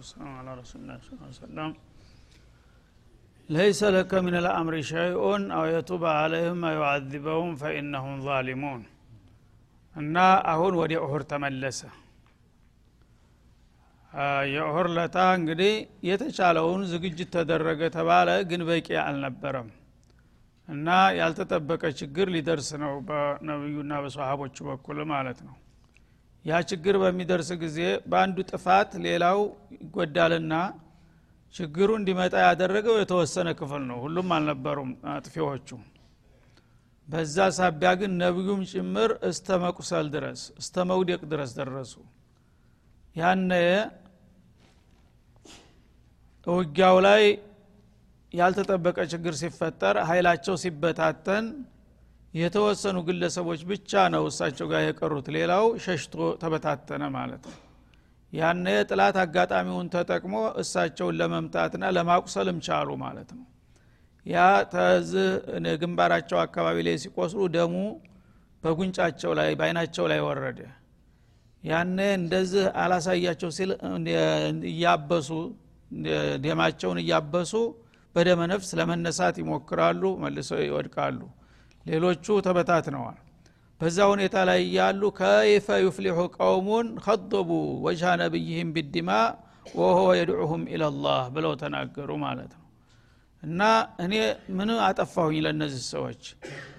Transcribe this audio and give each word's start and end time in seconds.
ወሰላም 0.00 0.34
አላ 0.36 0.50
ረሱሊላህ 0.58 0.98
ስ 1.06 1.40
ሰለም 1.40 1.70
ለይሰ 3.48 3.80
ለከ 3.94 4.12
ምን 4.24 4.34
ልአምሪ 4.44 4.76
ሸይኡን 4.90 5.42
አው 5.56 5.64
የቱበ 5.70 6.04
አለይህም 6.16 6.60
አዩዓذበሁም 6.68 7.50
ፈኢነሁም 7.62 8.16
ዛሊሙን 8.26 8.82
እና 9.96 10.16
አሁን 10.52 10.74
ወደ 10.80 10.92
ኡሁር 11.04 11.22
ተመለሰ 11.32 11.80
የኡሁር 14.52 14.86
ለታ 14.94 15.18
እንግዲህ 15.38 15.72
የተቻለውን 16.08 16.82
ዝግጅት 16.92 17.30
ተደረገ 17.36 17.90
ተባለ 17.96 18.30
ግን 18.50 18.62
በቂ 18.70 18.88
አልነበረም 19.04 19.68
እና 20.68 20.88
ያልተጠበቀ 21.18 21.84
ችግር 22.00 22.28
ሊደርስ 22.34 22.70
ነው 22.82 22.92
በነቢዩና 23.08 23.92
በሰሃቦቹ 24.04 24.56
በኩል 24.68 24.98
ማለት 25.12 25.40
ነው 25.48 25.56
ያ 26.44 26.60
ችግር 26.70 26.94
በሚደርስ 27.02 27.48
ጊዜ 27.62 27.78
በአንዱ 28.10 28.38
ጥፋት 28.50 28.90
ሌላው 29.04 29.38
ይጎዳልና 29.76 30.54
ችግሩ 31.54 31.90
እንዲመጣ 31.98 32.34
ያደረገው 32.44 32.96
የተወሰነ 32.98 33.48
ክፍል 33.58 33.82
ነው። 33.90 33.98
ሁሉም 34.04 34.28
አልነበሩም 34.36 34.90
አጥፊዎቹ። 35.14 35.68
በዛ 37.08 37.36
ሳቢያ 37.56 37.90
ግን 38.00 38.12
ነቢዩም 38.20 38.60
ጭምር 38.72 39.10
እስተ 39.30 39.58
መቁሰል 39.62 40.06
ድረስ 40.14 40.40
እስተ 40.60 40.84
መውደቅ 40.90 41.20
ድረስ 41.32 41.50
ደረሱ። 41.58 41.94
ያነ 43.16 43.52
ውጊያው 46.46 46.96
ላይ 47.06 47.24
ያልተጠበቀ 48.32 48.98
ችግር 49.12 49.34
ሲፈጠር 49.40 49.96
ኃይላቸው 50.08 50.54
ሲበታተን 50.62 51.46
የተወሰኑ 52.34 52.96
ግለሰቦች 53.06 53.60
ብቻ 53.70 54.02
ነው 54.14 54.24
እሳቸው 54.30 54.66
ጋር 54.72 54.82
የቀሩት። 54.84 55.28
ሌላው 55.36 55.64
ሸሽቶ 55.84 56.14
ተበታተነ 56.42 57.02
ማለት 57.16 57.44
ነው። 57.50 57.56
ያነ 58.32 58.66
ጥላት 58.90 59.16
አጋጣሚውን 59.22 59.88
ተጠቅሞ 59.94 60.34
እሳቸውን 60.62 61.16
ለመምታትና 61.20 61.84
ለማቁሰልም 61.96 62.58
ቻሉ 62.66 62.90
ማለት 63.02 63.30
ነው። 63.38 63.46
ያ 64.26 64.38
ተዝህ 64.72 65.30
ግንባራቸው 65.82 66.38
አካባቢ 66.44 66.76
ላይ 66.86 66.96
ሲቆስሉ 67.04 67.40
ደሙ 67.56 67.74
በጉንጫቸው 68.62 69.32
ላይ 69.38 69.50
በአይናቸው 69.58 70.04
ላይ 70.12 70.20
ወረደ። 70.28 70.60
ያነ 71.64 71.98
እንደዚህ 72.20 72.64
አላሳያቸው 72.82 73.50
ሲል 73.56 73.70
እያበሱ 74.70 75.28
ደማቸውን 76.44 76.98
እያበሱ 77.02 77.52
በደመ 78.14 78.40
ነፍስ 78.52 78.70
ለመነሳት 78.78 79.36
ይሞክራሉ 79.42 80.02
መልሰው 80.22 80.60
ይወድቃሉ 80.64 81.20
ሌሎቹ 81.86 82.26
ተበታትነዋል። 82.46 83.18
በዛ 83.80 83.98
ሁኔታ 84.12 84.36
ላይ 84.48 84.60
እያሉ 84.64 85.02
ከይፈ 85.18 85.66
ዩፍሊሑ 85.84 86.18
ቀውሙን 86.36 86.88
ከضቡ 87.04 87.50
ወጅሃ 87.84 88.10
ነቢይህም 88.22 88.72
ቢድማ 88.74 89.10
ወሆ 89.76 90.00
የድዑሁም 90.18 90.62
ኢለላህ 90.72 91.22
ብለው 91.34 91.52
ተናገሩ 91.62 92.10
ማለት 92.24 92.50
ነው። 92.52 92.66
እና 93.42 93.60
እኔ 94.04 94.14
ምን 94.56 94.70
አጠፋሁኝ 94.86 95.36
ለእነዚህ 95.44 95.82
ሰዎች? 95.92 96.22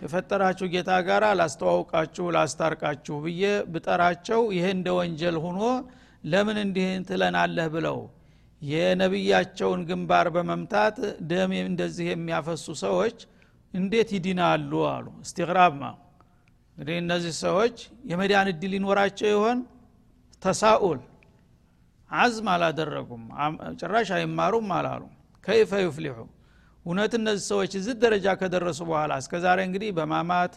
የፈጠራችሁ 0.04 0.68
ጌታ 0.74 0.92
ጋር 1.08 1.24
ላስተዋውቃችሁ 1.40 2.26
ላስታርቃችሁ 2.36 3.16
ብዬ 3.24 3.44
ብጠራቸው 3.74 4.42
ይህ 4.58 4.66
እንደ 4.76 4.88
ወንጀል 5.00 5.38
ሁኖ 5.46 5.62
ለምን 6.24 6.58
እንዲህ 6.64 6.90
ትለናለህ 7.10 7.70
ብለው 7.76 8.00
የነቢያቸውን 8.62 9.82
ግንባር 9.90 10.28
በመምታት 10.36 10.98
ደም 11.30 11.52
እንደዚህ 11.64 12.08
የሚያፈሱ 12.12 12.66
ሰዎች 12.84 13.18
እንዴት 13.74 14.10
ይድናሉ 14.16 14.72
አሉ። 14.88 15.06
እስቲግራብ 15.26 15.74
ማ 15.76 15.86
እንግዲህ 16.78 16.98
እነዚህ 17.04 17.34
ሰዎች 17.44 17.76
የመዳን 18.12 18.48
እድል 18.52 18.72
ሊኖራቸው 18.74 19.30
ይሆን? 19.34 19.58
ተሳኡል 20.44 21.00
አዝም 22.12 22.48
አላደረጉም። 22.54 23.24
ጭራሽ 23.80 24.10
አይማሩም 24.18 24.70
አላሉ። 24.78 25.02
ከይፈ 25.46 25.72
ዩፍሊሑ 25.86 26.18
እውነት 26.86 27.14
እነዚህ 27.20 27.46
ሰዎች 27.52 27.72
እዚህ 27.80 27.96
ደረጃ 28.04 28.28
ከደረሱ 28.40 28.80
በኋላ 28.90 29.12
እስከ 29.22 29.34
ዛሬ 29.44 29.60
እንግዲህ 29.68 29.90
በማማት 29.98 30.54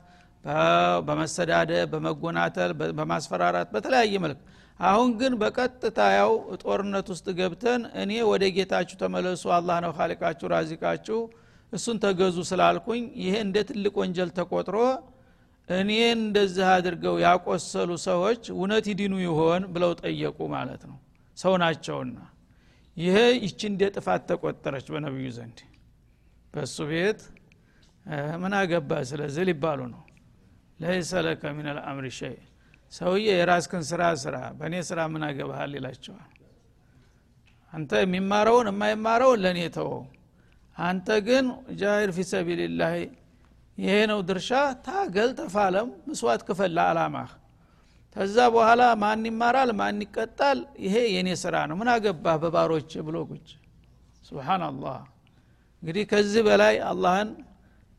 በመሰዳደ 1.06 1.70
በመጎናተል 1.92 2.70
በማስፈራራት 2.98 3.68
በተለያየ 3.74 4.18
መልክ 4.24 4.40
አሁን 4.80 5.08
ግን 5.20 5.32
በቀጥታ 5.40 5.98
ያው 6.16 6.32
ጦርነት 6.62 7.06
ውስጥ 7.12 7.26
ገብተን 7.38 7.82
እኔ 8.02 8.12
ወደ 8.30 8.44
ጌታችሁ 8.56 8.96
ተመለሱ 9.02 9.44
አላህ 9.58 9.76
ነው 9.84 9.92
ካሊቃችሁ 9.98 10.46
ራዚቃችሁ 10.54 11.18
እሱን 11.74 11.96
ተገዙ 12.02 12.36
ስላልኩኝ 12.48 13.02
ይሄ 13.22 13.34
እንደ 13.44 13.56
ትልቅ 13.68 13.94
ወንጀል 14.00 14.30
ተቆጥሮ 14.36 14.76
እኔን 15.68 16.18
እንደዚህ 16.20 16.66
አድርገው 16.72 17.14
ያቆሰሉ 17.24 17.90
ሰዎች 18.06 18.42
እውነት 18.54 18.84
ይድኑ 18.90 19.14
ይሆን 19.24 19.62
ብለው 19.74 19.92
ጠየቁ 20.02 20.38
ማለት 20.54 20.82
ነው። 20.90 20.98
ሰው 21.38 21.54
ናቸውና። 21.62 22.18
ይሄ 22.96 23.16
ይቺ 23.44 23.60
እንደ 23.70 23.82
ጥፋት 23.94 24.22
ተቆጠረች 24.30 24.86
በነቢዩ 24.94 25.28
ዘንድ። 25.36 25.58
በእሱ 26.54 26.76
ቤት 26.90 27.20
ምን 28.42 28.52
አገባ 28.58 28.90
ስለዚህ 29.10 29.44
ሊባሉ 29.48 29.80
ነው። 29.94 30.02
ለይሰ 30.80 31.12
ለከ 31.26 31.42
ምን 31.56 31.66
ልአምሪ 31.76 32.06
ሸይ። 32.18 32.36
ሰውዬ 32.92 33.26
የራስክን 33.32 33.82
ስራ 33.90 34.02
ስራ 34.22 34.36
በእኔ 34.58 34.74
ስራ 34.88 35.00
ምን 35.12 35.22
አገባሃል 35.28 35.72
ይላቸዋል። 35.78 36.30
አንተ 37.72 37.92
የሚማረውን 38.02 38.68
የማይማረውን 38.70 39.40
ለእኔ 39.44 39.60
ተወው 39.76 40.02
አንተ 40.76 41.08
ግን 41.26 41.46
ጃሂድ 41.80 42.10
ፊ 42.16 42.26
ሰቢልላህ 42.30 42.92
ይሄ 43.78 43.94
ነው 44.10 44.18
ድርሻ። 44.28 44.50
ታገል 44.86 45.30
ተፋለም 45.38 45.88
ምስዋት 46.08 46.42
ክፈል 46.48 46.70
ለአላማህ 46.76 47.30
ከዛ 48.16 48.36
በኋላ 48.54 48.82
ማን 49.02 49.22
ይማራል? 49.28 49.70
ማን 49.78 49.96
ይቀጣል? 50.04 50.58
ይሄ 50.84 50.94
የኔ 51.14 51.28
ስራ 51.42 51.54
ነው። 51.68 51.76
ምን 51.80 51.88
አገባህ? 51.94 52.36
በባሮች 52.42 52.90
ብሎ 53.06 53.16
ቁጭ 53.30 53.48
ስብናላህ 54.28 54.98
እንግዲህ 55.82 56.04
ከዚህ 56.12 56.42
በላይ 56.46 56.74
አላህን 56.90 57.30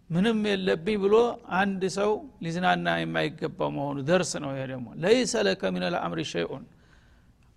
ምንም 0.10 0.40
የለብኝ 0.50 0.96
ብሎ 1.04 1.16
አንድ 1.60 1.82
ሰው 1.98 2.12
ሊዝናና 2.44 2.88
የማይገባው 3.02 3.70
መሆኑ 3.76 3.98
ደርስ 4.10 4.32
ነው። 4.44 4.52
ይሄ 4.54 4.64
ደግሞ 4.72 4.88
ለይሰ 5.04 5.34
ለከ 5.48 5.72
ምን 5.76 5.84
ልአምሪ 5.94 6.22
ሸይኡን 6.32 6.64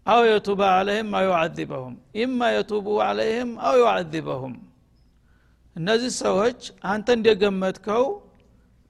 አው 0.06 0.20
የቱበ 0.28 0.60
አለይህም 0.74 1.10
አው 1.18 1.24
ዩዓذበሁም 1.28 1.94
ኢማ 2.22 2.40
የቱቡ 2.54 2.86
አለይህም 3.06 3.50
አው 3.66 3.74
ዩዓذበሁም 3.82 4.54
እነዚህ 5.78 6.12
ሰዎች 6.20 6.60
አንተ 6.92 7.06
እንደገመትከው 7.18 8.04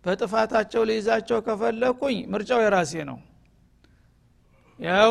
በጥፋታቸው 0.05 0.83
ልይዛቸው 0.89 1.39
ከፈለኩኝ 1.47 2.19
ምርጫው 2.33 2.61
የራሴ 2.65 2.93
ነው። 3.11 3.19
ያው 4.79 5.11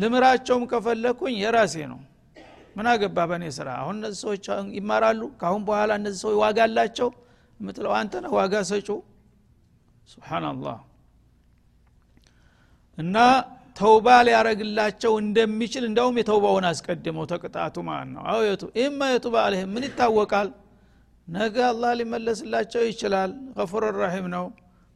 ልምራቸውም 0.00 0.64
ከፈለኩኝ 0.72 1.34
የራሴ 1.42 1.74
ነው። 1.92 2.00
ምን 2.76 2.86
አገባ 2.90 3.18
በእኔ 3.30 3.44
ስራ? 3.56 3.68
አሁን 3.80 3.94
እነዚህ 3.98 4.18
ሰዎች 4.24 4.44
ይማራሉ። 4.76 5.20
ካአሁን 5.40 5.62
በኋላ 5.68 5.90
እነዚህ 6.00 6.20
ሰዎች 6.24 6.36
ዋጋ 6.42 6.58
አላቸው? 6.66 7.08
የምትለው 7.60 7.92
አንተ 8.00 8.14
ነህ 8.24 8.32
ዋጋ 8.38 8.54
ሰጩ 8.68 8.88
ስብናላህ 10.08 10.76
እና 12.98 13.16
ተውባ 13.76 14.08
ሊያረግላቸው 14.26 15.12
እንደሚችል 15.22 15.84
እንደውም 15.88 16.16
የተውባውን 16.20 16.64
አስቀድመው 16.70 17.26
ተቅጣቱ 17.32 17.76
ማለት 17.88 18.10
ነው። 18.14 18.22
አው 18.30 18.40
የቱ 18.46 18.62
ኢማ 18.82 19.00
የቱባ 19.12 19.36
አለህም 19.44 19.70
ምን 19.74 19.84
ይታወቃል 19.88 20.48
ነገ 21.28 21.56
አላህ 21.70 21.90
ሊመለስላቸው 21.98 22.82
ይችላል። 22.88 23.30
ገፉር 23.56 23.84
ራሒም 23.98 24.26
ነው። 24.34 24.46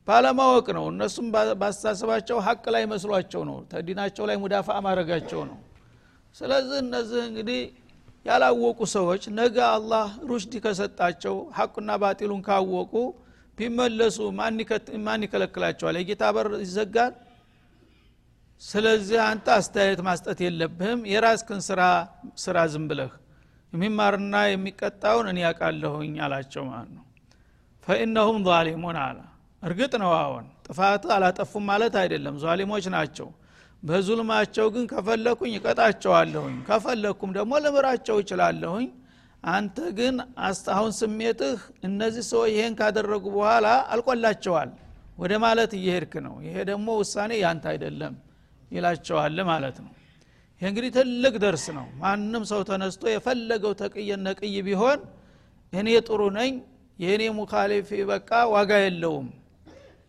ባለማወቅ 0.08 0.66
ነው። 0.76 0.84
እነሱም 0.92 1.26
ባስተሳሰባቸው 1.60 2.36
ሀቅ 2.46 2.64
ላይ 2.74 2.84
መስሏቸው 2.92 3.42
ነው። 3.50 3.58
ተዲናቸው 3.72 4.24
ላይ 4.30 4.36
ሙዳፋ 4.42 4.68
ማድረጋቸው 4.86 5.42
ነው። 5.50 5.58
ስለዚህ 6.36 6.78
እነዚህ 6.84 7.20
እንግዲህ 7.28 7.60
ያላወቁ 8.26 8.80
ሰዎች 8.94 9.22
ነገ 9.38 9.56
አላህ 9.70 10.06
ሩሽድ 10.30 10.54
ከሰጣቸው 10.64 11.36
ሐቁና 11.58 11.90
ባጢሉን 12.02 12.42
ካወቁ 12.48 12.94
ቢመለሱ 13.58 14.18
ማን 15.06 15.22
ይከለክላቸዋል? 15.24 15.96
የጌታ 16.00 16.22
በር 16.34 16.48
ይዘጋል? 16.64 17.12
ስለዚህ 18.62 19.18
አንተ 19.28 19.46
አስተያየት 19.58 20.00
ማስጠት 20.08 20.38
የለብህም። 20.44 21.00
የራስክን 21.12 21.60
ስራ 21.68 21.80
ስራ 22.36 22.58
ዝም 22.72 22.84
ብለህ 22.90 23.12
የሚማርና 23.72 24.36
የሚቀጣውን 24.48 25.26
እኔ 25.30 25.38
ያውቃለሁኝ 25.44 26.14
አላቸው 26.24 26.64
ማለት 26.70 26.90
ነው። 26.96 27.04
ፈኢነሁም 27.86 28.40
ዛሊሙን 28.48 28.96
አለ። 29.04 29.18
እርግጥ 29.62 29.92
ነው 30.02 30.12
አሁን 30.18 30.44
ጥፋት 30.66 31.04
አላጠፉም 31.14 31.64
ማለት 31.70 31.94
አይደለም 32.00 32.36
ዛሊሞች 32.44 32.84
ናቸው። 32.94 33.28
በዙልማቸው 33.82 34.66
ግን 34.74 34.84
ከፈለኩኝ 34.90 35.52
እቀጣቸዋለሁኝ 35.58 36.56
ከፈለኩም 36.68 37.30
ደግሞ 37.38 37.52
ልምራቸው 37.64 38.16
ይችላለሁኝ 38.22 38.88
አንተ 39.44 39.76
ግን 39.96 40.16
አሁን 40.72 40.92
ስሜትህ 40.98 41.56
እነዚህ 41.88 42.24
ሰዎች 42.28 42.50
ይሄን 42.52 42.74
ካደረጉ 42.80 43.24
በኋላ 43.36 43.66
አልቆላቸዋል። 43.94 44.70
ወደ 45.18 45.32
ማለት 45.44 45.72
እየሄድክ 45.78 46.14
ነው። 46.26 46.34
ይሄ 46.46 46.56
ደግሞ 46.70 46.88
ውሳኔ 47.00 47.32
ያንተ 47.42 47.64
አይደለም 47.72 48.14
ይላቸዋል 48.70 49.38
ማለት 49.50 49.76
ነው 49.84 49.90
ይህ 50.62 50.68
እንግዲህ 50.68 50.90
ትልቅ 50.96 51.34
ደርስ 51.42 51.64
ነው። 51.76 51.86
ማንም 52.00 52.42
ሰው 52.50 52.60
ተነስቶ 52.66 53.02
የፈለገው 53.10 53.72
ተቅየ 53.80 54.10
ነቅይ 54.26 54.56
ቢሆን 54.66 54.98
እኔ 55.72 55.88
ጥሩ 56.06 56.20
ነኝ 56.36 56.52
የእኔ 56.98 57.22
ሙካሊፍ 57.38 57.88
በቃ 58.10 58.30
ዋጋ 58.52 58.72
የለውም 58.82 59.26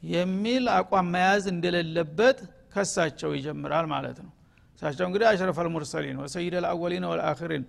የሚል 0.09 0.63
አቋም 0.75 1.07
መያዝ 1.13 1.43
እንደሌለበት 1.51 2.37
ከሳቸው 2.73 3.31
ይጀምራል 3.37 3.85
ማለት 3.93 4.17
ነው። 4.25 4.31
እሳቸው 4.75 5.05
እንግዲህ 5.07 5.27
አሽረፍ 5.31 5.57
አልሙርሰሊን 5.63 6.17
ወሰይድ 6.23 6.55
አልአወሊን 6.59 7.05
ወልአክሪን 7.11 7.63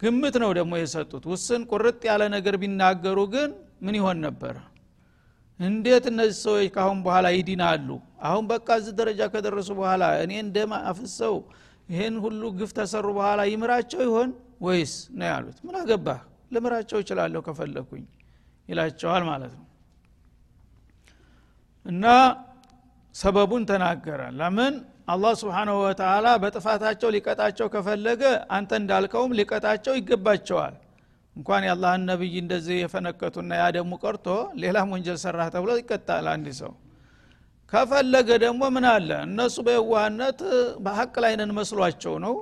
ግምት 0.00 0.36
ነው 0.42 0.50
ደግሞ 0.58 0.72
የሰጡት። 0.80 1.24
ውስን 1.32 1.62
ቁርጥ 1.72 2.00
ያለ 2.10 2.22
ነገር 2.36 2.56
ቢናገሩ 2.62 3.18
ግን 3.34 3.50
ምን 3.82 3.96
ይሆን 3.98 4.18
ነበረ 4.26 4.56
እንዴት 5.60 6.04
እነዚህ 6.10 6.36
ሰዎች 6.44 6.66
ካሁን 6.74 6.98
በኋላ 7.04 7.26
ይድናሉ? 7.36 7.88
አሁን 8.22 8.44
በቃ 8.50 8.68
እዚህ 8.80 8.92
ደረጃ 9.00 9.20
ከደረሱ 9.32 9.70
በኋላ 9.80 10.04
እኔ 10.24 10.32
እንደማ 10.44 10.72
አፍሰው 10.90 11.34
ይህን 11.88 12.14
ሁሉ 12.24 12.42
ግፍ 12.58 12.70
ተሰሩ 12.78 13.06
በኋላ 13.16 13.40
ይምራቸው 13.50 14.00
ይሆን 14.06 14.30
ወይስ? 14.60 14.92
ነው 15.18 15.26
ያሉት። 15.30 15.58
ምን 15.66 15.74
አገባህ? 15.80 16.18
ልምራቸው 16.52 16.98
ይችላለሁ 17.02 17.40
ከፈለኩኝ 17.46 18.04
ይላቸዋል 18.68 19.22
ማለት 19.30 19.52
ነው። 19.58 19.64
እና 21.86 22.04
ሰበቡን 23.14 23.62
ተናገረ። 23.70 24.20
ለምን? 24.40 24.74
አላህ 25.08 25.32
ስብሓናሁ 25.40 25.76
ወተላ 25.82 26.26
በጥፋታቸው 26.42 27.08
ሊቀጣቸው 27.14 27.66
ከፈለገ 27.74 28.22
አንተ 28.56 28.70
እንዳልከውም 28.80 29.32
ሊቀጣቸው 29.38 29.94
ይገባቸዋል። 29.98 30.74
እንኳን 31.36 31.62
የአላህን 31.66 32.02
ነቢይ 32.10 32.34
እንደዚህ 32.42 32.76
የፈነከቱና 32.80 33.50
ያደሙ 33.62 33.90
ቀርቶ 34.02 34.26
ሌላም 34.62 34.92
ወንጀል 34.94 35.18
ሰራህ 35.24 35.48
ተብሎ 35.54 35.70
ይቀጣል 35.80 36.26
አንድ 36.32 36.48
ሰው 36.60 36.72
ከፈለገ 37.72 38.28
ደግሞ 38.44 38.62
ምን 38.74 38.84
አለ? 38.90 39.10
እነሱ 39.26 39.56
በየዋህነት 39.66 40.38
በሀቅ 40.84 41.14
ላይ 41.24 41.32
መስሏቸው 41.58 42.14
ነው። 42.24 42.34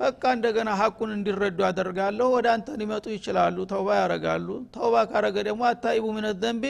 በቃ 0.00 0.22
እንደገና 0.36 0.70
ሀቁን 0.80 1.10
እንዲረዱ 1.16 1.58
አደርጋለሁ። 1.68 2.26
ወደ 2.36 2.46
አንተ 2.54 2.68
ሊመጡ 2.80 3.06
ይችላሉ 3.16 3.56
ተውባ 3.72 3.88
ያረጋሉ 4.00 4.46
ተውባ 4.74 4.94
ካረገ 5.10 5.36
ደግሞ 5.48 5.62
التائب 5.70 6.04
من 6.16 6.26
الذنب 6.36 6.64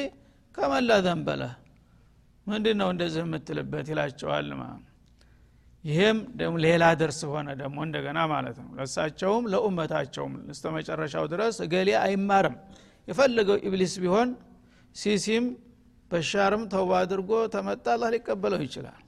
كمن 0.54 0.81
لا 0.81 0.90
ذنب 1.06 1.30
له 1.30 1.42
ምንድን 2.46 2.76
ነው 2.80 2.88
እንደዚህ 2.94 3.20
የምትልበት? 3.24 3.86
ይላቸዋል 3.92 4.48
ማለት 4.60 4.88
ደግሞ 6.36 6.54
ሌላ 6.64 6.84
ደርስ 7.00 7.20
ሆነ 7.30 7.48
ደግሞ 7.60 7.76
እንደገና 7.86 8.18
ማለት 8.32 8.56
ነው። 8.62 8.70
ለሳቸውም 8.78 9.44
ለኡመታቸውም 9.52 10.34
እስተ 10.52 10.64
መጨረሻው 10.76 11.24
ድረስ 11.32 11.56
እገሌ 11.66 11.88
አይማርም። 12.02 12.56
የፈለገው 13.08 13.56
ኢብሊስ 13.68 13.94
ቢሆን 14.02 14.28
ሲሲም 14.96 15.46
በሻርም 16.12 16.62
ተውባ 16.72 16.92
አድርጎ 17.02 17.30
ተመጣ 17.54 17.84
አላህ 17.94 18.08
ሊቀበለው 18.14 18.60
ይችላል። 18.66 19.00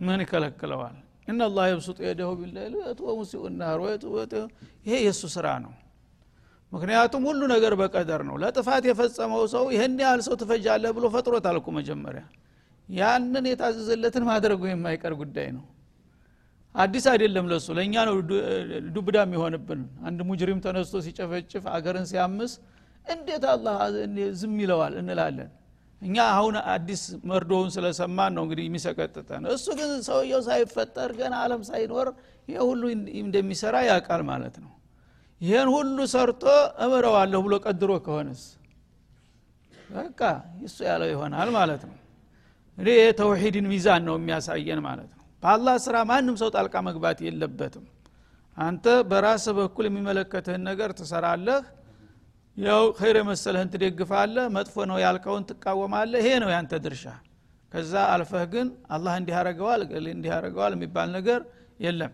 ምን 0.00 0.20
ይከለክለዋል? 0.24 0.96
إن 1.28 1.37
الله 1.37 1.64
يبسط 1.70 1.98
يده 2.04 2.30
بالليل 2.38 2.74
ወሙሲኡ 3.06 3.42
ናር 3.60 3.80
ይሄ 4.86 4.94
የእሱ 5.04 5.22
ስራ 5.36 5.46
ነው። 5.64 5.72
ምክንያቱም 6.72 7.22
ሁሉ 7.28 7.40
ነገር 7.54 7.72
በቀደር 7.80 8.22
ነው። 8.28 8.36
ለጥፋት 8.42 8.84
የፈጸመው 8.88 9.42
ሰው 9.54 9.64
ይህን 9.74 9.96
ያህል 10.02 10.20
ሰው 10.26 10.34
ትፈጃለህ 10.42 10.92
ብሎ 10.96 11.06
ፈጥሮት 11.14 11.46
አልኩ 11.50 11.66
መጀመሪያ። 11.78 12.22
ያንን 12.88 13.44
የታዘዘለትን 13.50 14.24
ማድረጉ 14.30 14.62
የማይቀር 14.68 15.14
ጉዳይ 15.20 15.48
ነው። 15.56 15.64
አዲስ 16.74 17.04
አይደለም 17.12 17.46
ለሱ። 17.50 17.66
ለእኛ 17.78 17.94
ነው 18.08 18.14
ዱብዳ 18.94 19.16
የሚሆንብን። 19.24 19.80
አንድ 20.06 20.20
ሙጅሪም 20.28 20.60
ተነስቶ 20.66 21.02
ሲጨፈጭፍ 21.06 21.64
አገርን 21.74 22.06
ሲያምስ 22.10 22.52
እንዴት 23.06 23.44
አላህ 23.52 23.78
ዝም 24.40 24.54
ይለዋል 24.62 24.94
እንላለን? 25.00 25.50
እኛ 26.02 26.16
አሁን 26.32 26.54
አዲስ 26.72 27.00
መርዶውን 27.30 27.68
ስለሰማን 27.74 28.32
ነው 28.36 28.42
እንግዲህ 28.46 28.64
የሚሰቀጥጠን። 28.68 29.42
እሱ 29.54 29.66
ግን 29.78 29.90
ሰውየው 30.08 30.40
ሳይፈጠር 30.46 31.10
ገና 31.18 31.34
አለም 31.44 31.62
ሳይኖር 31.68 32.08
ይህ 32.48 32.58
ሁሉ 32.68 32.82
እንደሚሰራ 33.22 33.74
ያውቃል 33.90 34.22
ማለት 34.30 34.56
ነው። 34.64 34.72
ይህን 35.40 35.68
ሁሉ 35.74 35.98
ሰርቶ 36.12 36.44
እምረዋለሁ 36.84 37.40
ብሎ 37.46 37.54
ቀድሮ 37.64 37.92
ከሆነስ? 38.06 38.42
በቃ 39.90 40.20
እሱ 40.66 40.76
ያለው 40.90 41.08
ይሆናል 41.12 41.48
ማለት 41.56 41.82
ነው። 41.88 41.96
እንግዲህ 42.78 42.94
የተውሂድን 43.00 43.66
ሚዛን 43.72 44.02
ነው 44.08 44.14
የሚያሳየን 44.18 44.80
ማለት 44.86 45.10
ነው። 45.12 45.24
በአላህ 45.42 45.74
ስራ 45.86 45.96
ማንም 46.10 46.36
ሰው 46.42 46.48
ጣልቃ 46.54 46.74
መግባት 46.88 47.18
የለበትም። 47.26 47.86
አንተ 48.56 48.86
በራስ 49.10 49.44
በኩል 49.58 49.84
የሚመለከትህን 49.88 50.62
ነገር 50.70 50.90
ትሰራለህ 50.98 51.62
ያው 52.56 52.82
ኸይር 52.98 53.16
የመሰለህን 53.18 53.68
ትደግፋለህ 53.72 54.46
መጥፎ 54.56 54.74
ነው 54.90 54.98
ያልከውን 55.02 55.44
ትቃወማለህ። 55.50 56.20
ይሄ 56.22 56.32
ነው 56.42 56.50
ያንተ 56.54 56.72
ድርሻ። 56.84 57.04
ከዛ 57.72 57.92
አልፈህ 58.14 58.42
ግን 58.52 58.66
አላህ 58.90 59.12
እንዲህ 59.18 59.34
ያረገዋል 60.32 60.72
የሚባል 60.76 61.08
ነገር 61.16 61.40
የለም። 61.84 62.12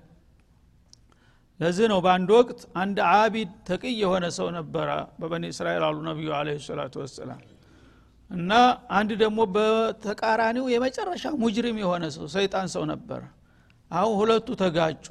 ለዚህ 1.61 1.87
ነው 1.93 1.99
በአንድ 2.05 2.29
ወቅት 2.37 2.61
አንድ 2.83 2.99
አቢድ 3.13 3.51
ተቅይ 3.69 3.95
የሆነ 4.03 4.25
ሰው 4.37 4.49
ነበረ 4.59 4.89
በበኒ 5.21 5.45
እስራኤል 5.55 5.85
አሉ 5.87 5.97
ነቢዩ 6.09 6.29
አለ 6.39 6.49
ሰላቱ 6.67 6.95
ወሰላም። 7.03 7.41
እና 8.31 8.53
አንድ 8.99 9.11
ደግሞ 9.23 9.39
በተቃራኒው 9.55 10.67
የመጨረሻ 10.73 11.25
ሙጅሪም 11.43 11.79
የሆነ 11.83 12.05
ሰው 12.17 12.27
ሰይጣን 12.35 12.69
ሰው 12.75 12.85
ነበር 12.93 13.23
አሁን 13.91 14.15
ሁለቱ 14.21 14.49
ተጋጩ 14.63 15.07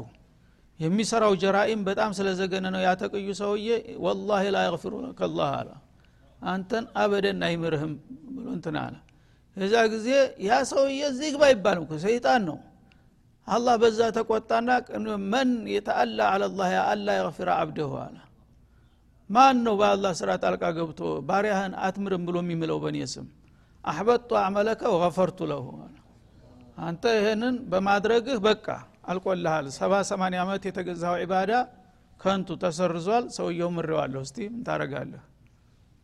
የሚሰራው 0.80 1.34
ጀራኢም 1.42 1.82
በጣም 1.88 2.12
ስለዘገነ 2.18 2.66
ነው። 2.76 2.82
ያተቅዩ 2.86 3.28
ሰውዬ 3.40 3.68
ወላሂ 4.06 4.44
ላ 4.56 4.64
የግፊሩ 4.66 4.94
ለከላህ 5.06 5.52
አለ። 5.60 5.70
አንተን 6.42 6.86
አበደን 7.02 7.40
አይምርህም 7.48 7.94
ብሎ 8.36 8.46
እንትን 8.56 8.76
አለ። 8.84 8.96
የዛ 9.58 9.76
ጊዜ 9.94 10.08
ያ 10.48 10.60
ሰውዬ 10.72 11.00
እዚህ 11.12 11.30
ግባ 11.36 11.44
አይባልም 11.50 11.86
ሰይጣን 12.04 12.42
ነው። 12.50 12.58
አላህ 13.48 13.76
በዛ 13.82 14.00
ተቆጣና 14.18 14.70
መን 15.34 15.52
የተአላ 15.74 16.20
አለላህ 16.34 16.72
አላ 16.86 17.08
የግፊረ 17.20 17.50
አብደሁ 17.62 17.92
አለ። 18.04 18.18
ማን 19.30 19.58
ነው 19.66 19.76
በአላህ 19.80 20.12
ስራ 20.20 20.32
ጣልቃ 20.44 20.64
ገብቶ 20.78 21.00
ባሪያህን 21.30 21.74
አትምርም 21.86 22.24
ብሎ 22.28 22.38
የሚምለው 22.44 22.78
በእኔ 22.84 22.98
ስም? 23.14 23.26
አሕበጡ 23.84 24.30
አዕመለከ 24.42 24.82
ወገፈርቱ 24.94 25.40
ለሁ 25.52 25.66
አንተ 26.80 27.04
ይህንን 27.18 27.56
በማድረግህ 27.72 28.38
በቃ 28.46 28.66
አልቆልሃል። 29.08 29.66
ሰባ 29.78 29.94
ሰማንያ 30.10 30.40
ዓመት 30.46 30.64
የተገዛው 30.70 31.16
ዒባዳ 31.24 31.52
ከንቱ 32.22 32.50
ተሰርዟል። 32.62 33.26
ሰውየው 33.36 33.70
ምሬዋለሁ። 33.76 34.22
እስቲ 34.28 34.38
ምን 34.52 34.64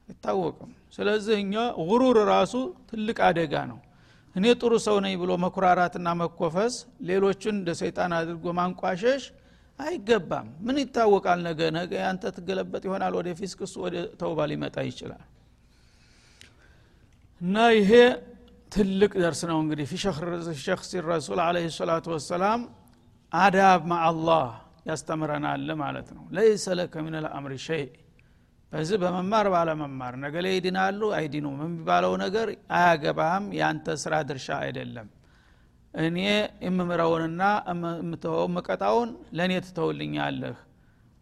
አይታወቅም። 0.10 0.72
ስለዚህ 0.96 1.36
እኛ 1.44 1.54
ጉሩር 1.84 2.18
ራሱ 2.30 2.54
ትልቅ 2.90 3.18
አደጋ 3.28 3.54
ነው። 3.70 3.80
እኔ 4.36 4.46
ጥሩ 4.62 4.74
ሰው 4.86 4.98
ነኝ 5.06 5.14
ብሎ 5.22 5.32
መኩራራትና 5.44 6.08
መኮፈስ 6.22 6.74
ሌሎችን 7.10 7.54
እንደ 7.56 7.70
ሰይጣን 7.82 8.12
አድርጎ 8.18 8.46
ማንቋሸሽ 8.60 9.24
አይገባም። 9.80 10.48
ምን 10.66 10.76
ይታወቃል 10.82 11.40
ነገ? 11.48 11.60
ነገ 11.78 11.92
ያንተ 12.04 12.24
ትገለበጥ 12.36 12.84
ይሆናል። 12.88 13.14
ወደ 13.20 13.28
ፊስክሱ 13.40 13.74
ወደ 13.86 13.96
ተውባ 14.20 14.40
ሊመጣ 14.52 14.76
ይችላል። 14.90 15.24
እና 17.42 17.56
ይሄ 17.78 17.92
ትልቅ 18.72 19.12
ደርስ 19.18 19.42
ነው። 19.50 19.58
እንግዲህ 19.64 19.86
ፊ 19.90 19.94
ሸክሲ 20.64 20.92
ረሱል 21.08 21.40
አለ 21.46 21.56
ሰላቱ 21.74 22.06
ወሰላም 22.16 22.62
አዳብ 23.34 23.82
ማአላህ 23.92 24.46
ያስተምረናል 24.90 25.68
ማለት 25.82 26.08
ነው። 26.16 26.24
ለይሰ 26.36 26.66
ለከ 26.80 26.96
ምን 27.06 27.16
ልአምሪ 27.26 27.54
ሸይ። 27.66 27.86
በዚህ 28.72 28.98
በመማር 29.02 29.48
ባለመማር 29.54 30.14
ነገ 30.24 30.36
ላይ 30.46 30.54
ይድናሉ 30.58 31.02
አይዲኑም 31.18 31.58
የሚባለው 31.64 32.14
ነገር 32.24 32.48
አያገባህም 32.78 33.46
የአንተ 33.58 33.96
ስራ 34.04 34.14
ድርሻ 34.30 34.48
አይደለም። 34.62 35.08
እኔ 35.94 36.18
የምምረውንና 36.66 37.42
የምትወው 37.72 38.46
ምቀጣውን 38.56 39.10
ለእኔ 39.38 39.54
ትተውልኛለህ። 39.66 40.58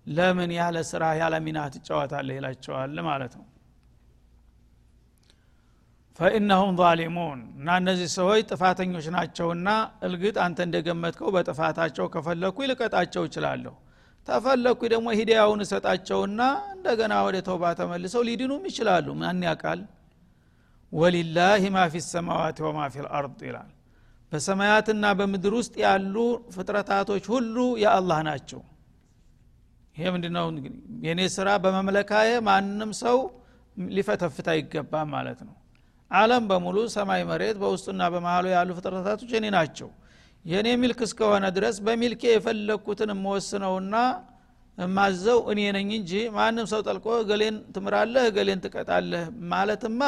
ለምን 0.05 0.51
ያለ 0.57 0.77
ስራ 0.91 1.03
ያለ 1.19 1.35
ሚና 1.45 1.59
ትጫወታለህ 1.73 2.35
ይላቸዋል 2.39 2.95
ማለት 3.09 3.33
ነው 3.39 3.45
ፈኢነሁም 6.21 6.73
ዛሊሙን 6.79 7.39
እና 7.55 7.67
እነዚህ 7.81 8.09
ሰዎች 8.15 8.41
ጥፋተኞች 8.49 9.05
ናቸውና 9.15 9.69
እልግጥ 10.07 10.35
አንተ 10.43 10.57
እንደገመትከው 10.67 11.29
በጥፋታቸው 11.35 12.05
ከፈለኩ 12.13 12.57
ይልቀጣቸው 12.65 13.23
ይችላለሁ 13.27 13.73
ተፈለኩ 14.27 14.79
ደግሞ 14.93 15.07
ሂዳያውን 15.19 15.63
እሰጣቸውና 15.65 16.41
እንደገና 16.73 17.13
ወደ 17.27 17.37
ተውባ 17.47 17.71
ተመልሰው 17.79 18.23
ሊድኑም 18.27 18.65
ይችላሉ። 18.69 19.07
ማን 19.21 19.39
ያቃል 19.47 19.79
ወሊላህ 20.91 21.63
ማ 21.75 21.85
ፊ 21.93 22.01
ሰማዋት 22.07 22.59
ወማ 22.65 22.79
ፊ 22.93 23.05
ልአርድ 23.05 23.39
ይላል። 23.47 23.71
በሰማያትና 24.31 25.05
በምድር 25.19 25.55
ውስጥ 25.59 25.73
ያሉ 25.85 26.15
ፍጥረታቶች 26.55 27.25
ሁሉ 27.33 27.55
የአላህ 27.83 28.19
ናቸው። 28.29 28.61
ይሄ 29.95 30.05
ምንድነው? 30.15 30.45
የእኔ 31.05 31.21
ስራ 31.37 31.49
በመምለካዬ 31.63 32.29
ማንም 32.49 32.93
ሰው 33.01 33.17
ሊፈተፍት 33.77 34.47
አይገባም 34.53 35.09
ማለት 35.15 35.41
ነው 35.47 35.55
አለም 36.11 36.43
በሙሉ 36.49 36.77
ሰማይ 36.93 37.21
መሬት 37.29 37.57
በውስጡና 37.61 38.01
በመሀሉ 38.13 38.45
ያሉ 38.53 38.69
ፍጥረታቶች 38.77 39.31
እኔ 39.39 39.45
ናቸው። 39.55 39.89
የእኔ 40.45 40.67
ሚልክ 40.81 40.99
እስከሆነ 41.05 41.45
ድረስ 41.57 41.75
በሚልኬ 41.85 42.23
የፈለግኩትን 42.31 43.09
የምወስነውና 43.13 43.95
የማዘው 44.77 45.39
እኔ 45.51 45.61
ነኝ 45.75 45.89
እንጂ 45.97 46.11
ማንም 46.35 46.67
ሰው 46.71 46.81
ጠልቆ 46.87 47.07
እገሌን 47.21 47.55
ትምራለህ 47.75 48.23
እገሌን 48.29 48.61
ትቀጣለህ 48.65 49.23
ማለትማ 49.51 50.01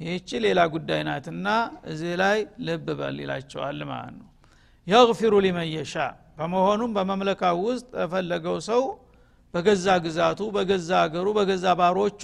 ይህቺ 0.00 0.28
ሌላ 0.44 0.60
ጉዳይ 0.74 1.00
ናትና 1.08 1.48
እዚህ 1.90 2.12
ላይ 2.22 2.38
ልብ 2.66 2.86
በል 3.00 3.16
ይላቸዋል 3.24 3.80
ማለት 3.90 4.14
ነው። 4.18 4.28
የግፊሩ 4.86 5.34
ሊመን 5.44 5.68
የሻ 5.72 5.94
በመሆኑም 6.38 6.92
በመምለካ 6.96 7.42
ውስጥ 7.62 7.90
የፈለገው 8.02 8.56
ሰው 8.68 8.82
በገዛ 9.54 9.86
ግዛቱ 10.04 10.40
በገዛ 10.54 10.90
አገሩ 11.04 11.28
በገዛ 11.38 11.66
ባሮቹ 11.80 12.22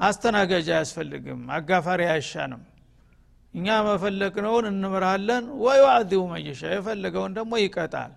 አስተናጋጅ 0.00 0.68
አያስፈልግም 0.74 1.40
አጋፋሪ 1.56 2.00
አያሻንም። 2.08 2.62
እኛ 3.54 3.66
መፈለግነውን 3.86 4.66
እንምራለን። 4.70 5.44
ወይ 5.64 5.80
ዋዕዚቡ 5.86 6.22
መየሻ 6.32 6.62
የፈለገውን 6.72 7.32
ደግሞ 7.38 7.52
ይቀጣል። 7.62 8.12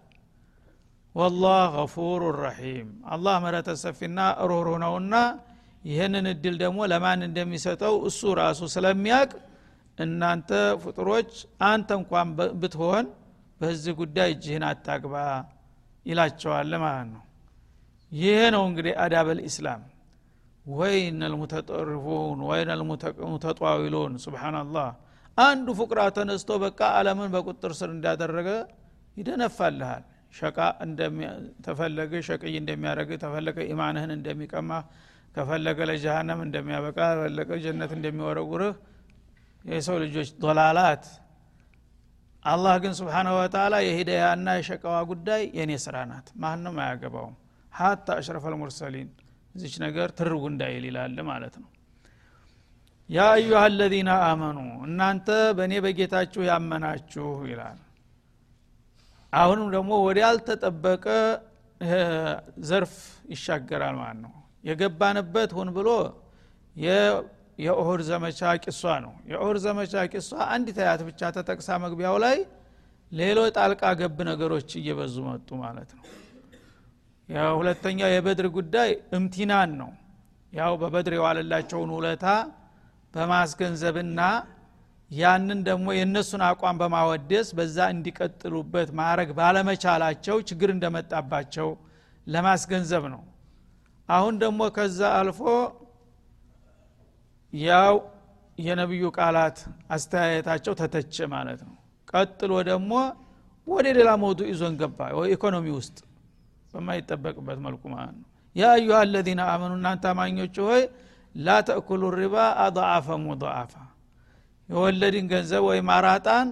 ወላህ 1.15 1.63
ገፉሩ 1.75 2.21
ረሒም። 2.37 2.87
አላህ 3.13 3.35
ምሕረተ 3.43 3.69
ሰፊና 3.83 4.19
ሩህሩህ 4.49 4.77
ነውና 4.83 5.15
ይህንን 5.83 6.25
እድል 6.31 6.55
ደግሞ 6.63 6.79
ለማን 6.91 7.21
እንደሚሰጠው 7.27 7.95
እሱ 8.07 8.21
ራሱ 8.39 8.61
ስለሚያቅ 8.75 9.29
እናንተ 9.97 10.49
ፍጡሮች 10.83 11.31
አንተ 11.67 11.89
እንኳን 11.99 12.29
ብትሆን 12.61 13.05
በዚህ 13.61 13.93
ጉዳይ 13.99 14.29
እጅህን 14.33 14.63
አታግባ 14.69 15.15
ይላቸዋል 16.05 16.71
ማለት 16.83 17.07
ነው። 17.13 17.21
ይሄ 18.11 18.39
ነው 18.55 18.63
እንግዲህ 18.69 18.93
አዳበል 19.03 19.39
ኢስላም 19.47 19.83
ወይን 20.65 21.19
ልሙተጠርፉን 21.31 22.39
ወይን 22.49 22.69
ልሙተጧዊሉን 22.79 24.13
ስብናላህ 24.23 24.87
አንዱ 25.37 25.67
ፉቅራ 25.79 26.01
ተነስቶ 26.17 26.51
በቃ 26.63 26.81
አለምን 26.97 27.29
በቁጥር 27.33 27.71
ስር 27.79 27.89
እንዳደረገ 27.95 28.49
ይደነፋልሃል። 29.17 30.03
ሸቃ 30.33 30.57
ተፈለገ 31.65 32.13
ሸቅይ 32.27 32.55
እንደሚያደረግ 32.61 33.09
ተፈለገ 33.23 33.57
ኢማንህን 33.71 34.11
እንደሚቀማ 34.15 34.71
ከፈለገ 35.35 35.79
ለጀሃነም 35.89 36.39
እንደሚያበቃ 36.45 36.99
ፈለገ 37.19 37.49
ጀነት 37.63 37.91
እንደሚወረጉርህ 37.97 38.73
የሰው 39.65 39.97
ልጆች 40.03 40.29
ዶላላት። 40.43 41.05
አላህ 42.45 42.73
ግን 42.83 42.93
ስብሓናሁ 42.99 43.35
ወተላ 43.39 43.75
የሂዳያና 43.85 44.47
የሸቀዋ 44.57 44.95
ጉዳይ 45.11 45.43
የእኔ 45.57 45.73
ስራ 45.85 45.95
ናት። 46.09 46.27
ማንም 46.41 46.75
አያገባውም። 46.83 47.35
ሀታ 47.73 48.07
አሽረፈ 48.19 48.45
ልሙርሰሊን 48.53 49.07
እዚች 49.55 49.75
ነገር 49.83 50.09
ትርጉ 50.17 50.43
እንዳይል 50.51 50.83
ይላል 50.89 51.17
ማለት 51.29 51.55
ነው። 51.61 51.69
ያ 53.09 53.25
አዩሃ 53.33 53.59
አለዚነ 53.65 54.11
አመኑ 54.27 54.57
እናንተ 54.85 55.27
በእኔ 55.57 55.73
በጌታችሁ 55.85 56.41
ያመናችሁ 56.49 57.27
ይላል። 57.51 57.79
አሁንም 59.33 59.67
ደግሞ 59.75 59.91
ወደ 60.05 60.17
ያልተጠበቀ 60.25 61.05
ዘርፍ 62.69 62.93
ይሻገራል 63.31 63.95
ማለት 64.01 64.19
ነው። 64.25 64.33
የገባንበት 64.69 65.51
ሁን 65.57 65.69
ብሎ 65.77 65.89
የኦሁድ 67.59 68.01
ዘመቻ 68.09 68.51
ቂሷ 68.63 68.81
ነው። 69.05 69.13
የኦሁድ 69.31 69.57
ዘመቻ 69.65 69.93
ቂሷ 70.13 70.31
አንዲት 70.53 70.77
አያት 70.83 71.01
ብቻ 71.09 71.31
ተጠቅሳ 71.35 71.77
መግቢያው 71.83 72.17
ላይ 72.25 72.37
ሌሎ 73.11 73.39
ጣልቃ 73.57 73.83
ገብ 73.99 74.17
ነገሮች 74.29 74.69
እየበዙ 74.79 75.15
መጡ 75.27 75.49
ማለት 75.61 75.89
ነው 75.97 76.03
ሁለተኛው 77.55 78.09
የበድር 78.11 78.47
ጉዳይ 78.55 78.89
እምቲናን 79.17 79.71
ነው። 79.79 79.89
ያው 80.53 80.73
በበድር 80.81 81.13
የዋለላቸውን 81.17 81.89
ውለታ 81.95 82.25
በማስገንዘብና 83.13 84.19
ያንን 85.11 85.59
ደግሞ 85.67 85.87
የእነሱን 85.95 86.41
አቋም 86.47 86.77
በማወደስ 86.81 87.47
በዛ 87.57 87.77
እንዲቀጥሉበት 87.93 88.89
ማድረግ 88.99 89.29
ባለመቻላቸው 89.39 90.37
ችግር 90.49 90.69
እንደመጣባቸው 90.75 91.69
ለማስገንዘብ 92.27 93.03
ነው። 93.13 93.23
አሁን 94.09 94.33
ደግሞ 94.43 94.61
ከዛ 94.75 94.99
አልፎ 95.19 95.41
ያው 97.53 97.95
የነቢዩ 98.57 99.05
ቃላት 99.17 99.57
አስተያየታቸው 99.89 100.73
ተተቸ 100.81 101.15
ማለት 101.33 101.61
ነው። 101.67 101.75
ቀጥሎ 102.11 102.51
ደግሞ 102.69 102.91
ወደ 103.67 103.87
ሌላ 103.97 104.09
ሞዱ 104.23 104.39
ይዞን 104.49 104.73
ገባ 104.81 104.99
ኢኮኖሚ 105.33 105.67
ውስጥ 105.77 105.97
በማይጠበቅበት 106.75 107.59
መልኩ 107.65 107.83
ማለት 107.93 108.15
ነው። 108.19 108.27
ያ 108.55 108.65
አዩሃ 108.73 108.97
አለዚነ 109.03 109.41
አመኑ 109.53 109.71
እናንተ 109.79 110.05
አማኞች 110.11 110.55
ሆይ 110.65 110.81
ላ 111.35 111.55
ተእኩሉ 111.67 112.03
ሪባ 112.17 112.35
አضዓፈ 112.65 113.07
ሙضዓፋ 113.23 113.73
የወለድን 114.69 115.25
ገንዘብ 115.31 115.63
ወይም 115.69 115.87
አራጣን 115.95 116.47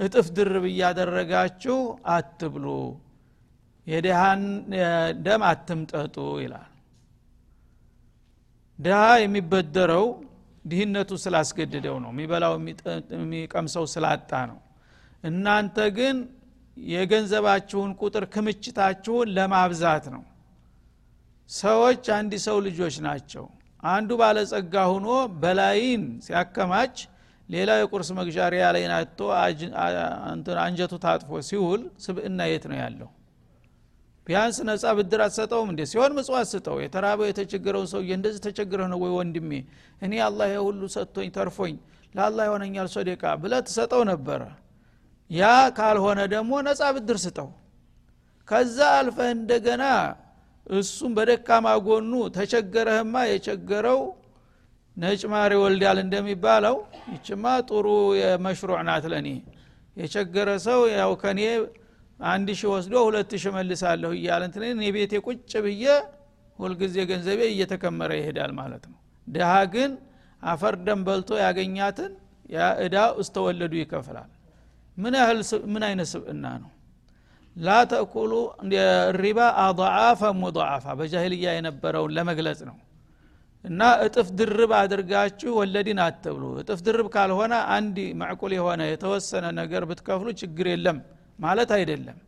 እጥፍ 0.00 0.26
ድርብ 0.36 0.64
እያደረጋችሁ 0.70 1.78
አትብሉ። 2.14 2.66
የድሃን 3.86 4.42
ደም 5.24 5.42
አትምጠጡ 5.48 6.16
ይላል። 6.42 6.68
ድሃ 8.78 9.00
የሚበደረው 9.22 10.06
ድህነቱ 10.64 11.10
ስላስገድደው 11.22 11.96
ነው። 12.04 12.10
የሚበላው 12.14 12.52
የሚቀምሰው 13.16 13.84
ስላጣ 13.94 14.30
ነው። 14.50 14.58
እናንተ 15.24 15.76
ግን 15.98 16.16
የገንዘባችሁን 16.76 17.90
ቁጥር 18.00 18.24
ክምችታችሁን 18.34 19.30
ለማብዛት 19.36 20.04
ነው። 20.14 20.22
ሰዎች 21.50 22.04
አንድ 22.16 22.32
ሰው 22.46 22.56
ልጆች 22.66 22.94
ናቸው። 23.06 23.44
አንዱ 23.86 24.10
ባለጸጋ 24.20 24.74
ሁኖ 24.92 25.08
በላይን 25.42 26.02
ሲያከማች 26.26 26.96
ሌላው 27.48 27.78
የቁርስ 27.80 28.08
መግዣ 28.18 28.38
ሪያ 28.54 28.66
ላይ 28.74 28.84
ናቶ 28.92 29.18
አንጀቱ 30.62 30.92
ታጥፎ 31.04 31.40
ሲውል 31.48 31.82
ስብእና 32.04 32.40
የት 32.50 32.64
ነው 32.70 32.78
ያለው? 32.82 33.08
ቢያንስ 34.26 34.56
ነጻ 34.68 34.84
ብድር 34.96 35.20
አትሰጠውም 35.24 35.68
እንዴ? 35.72 35.80
ሲሆን 35.92 36.12
ምጽዋት 36.16 36.48
ስጠው 36.52 36.76
የተራበው 36.82 37.26
የተቸገረውን 37.28 37.88
ሰውዬ 37.92 38.10
እንደዚህ 38.18 38.40
ተቸግረህ 38.46 38.88
ነው 38.92 38.98
ወይ 39.04 39.12
ወንድሜ? 39.18 39.50
እኔ 40.02 40.12
አላህ 40.26 40.46
የሁሉ 40.54 40.82
ሰጥቶኝ 40.96 41.28
ተርፎኝ 41.36 41.74
ለአላህ 42.14 42.44
የሆነኛል 42.48 42.88
ሶዴቃ 42.94 43.24
ብለ 43.42 43.52
ትሰጠው 43.66 44.02
ነበረ 44.10 44.40
ያ 45.32 45.44
ካልሆነ 45.76 46.20
ደግሞ 46.32 46.52
ነጻ 46.66 46.82
ብድር 46.96 47.18
ስጠው። 47.24 47.48
ከዛ 48.48 48.78
አልፈህ 48.96 49.28
እንደገና 49.36 49.84
እሱም 50.76 51.12
በደካማ 51.16 51.66
ጎኑ 51.86 52.12
ተቸገረህማ 52.36 53.14
የቸገረው 53.30 54.00
ነጭ 54.96 55.22
ማር 55.32 55.52
ይወልዳል 55.56 55.98
እንደሚባለው 56.02 56.76
ይችማ 57.14 57.44
ጥሩ 57.68 57.86
የመሽሩዕ 58.20 58.80
ናት 58.88 59.04
ለእኔ 59.12 59.28
የቸገረ 59.96 60.48
ሰው 60.66 60.80
ያው 60.94 61.12
ከኔ 61.22 61.40
አንድ 62.20 62.48
ሺህ 62.58 62.68
ወስዶ 62.72 62.94
ሁለት 63.06 63.32
ሺህ 63.42 63.52
መልሳለሁ 63.56 64.10
እያለ 64.18 64.42
እንትን 64.48 64.64
እኔ 64.70 64.90
ቤቴ 64.96 65.12
ቁጭ 65.26 65.52
ብዬ 65.64 65.84
ሁልጊዜ 66.58 66.96
ገንዘቤ 67.10 67.40
እየተከመረ 67.52 68.10
ይሄዳል 68.20 68.52
ማለት 68.60 68.84
ነው። 68.90 68.98
ድሃ 69.26 69.52
ግን 69.74 69.92
አፈር 70.42 70.76
ደም 70.86 71.00
በልቶ 71.06 71.30
ያገኛትን 71.42 72.12
ያ 72.50 72.68
እዳ 72.84 72.96
እስተወለዱ 73.22 73.72
ይከፍላል 73.80 74.30
ምን 74.96 75.14
ያህል 75.20 75.40
ምን 75.72 75.82
አይነት 75.88 76.08
ስብእና 76.12 76.46
ነው? 76.62 76.70
ላ 77.56 77.68
ተእኩሉ 77.90 78.32
ሪባ 79.18 79.38
አضዓፈ 79.64 80.20
ሙضዓፋ 80.40 80.84
በጃሂልያ 80.98 81.48
የነበረውን 81.56 82.12
ለመግለጽ 82.16 82.60
ነው። 82.68 82.76
እና 83.64 83.80
እጥፍ 84.04 84.28
ድርብ 84.38 84.70
አድርጋችሁ 84.78 85.50
ወለድን 85.58 85.98
አትብሉ። 86.04 86.44
እጥፍ 86.62 86.78
ድርብ 86.86 87.08
ካልሆነ 87.14 87.54
አንድ 87.76 87.96
ማዕቁል 88.20 88.52
የሆነ 88.56 88.82
የተወሰነ 88.88 89.46
ነገር 89.60 89.82
ብትከፍሉ 89.90 90.28
ችግር 90.40 90.68
የለም 90.72 90.98
ማለት 91.38 91.70
አይደለም። 91.76 92.18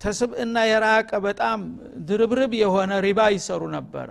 ተስብእና 0.00 0.56
የራቀ 0.70 1.10
በጣም 1.24 1.60
ድርብርብ 2.08 2.52
የሆነ 2.60 2.92
ሪባ 3.06 3.20
ይሰሩ 3.36 3.62
ነበረ 3.76 4.08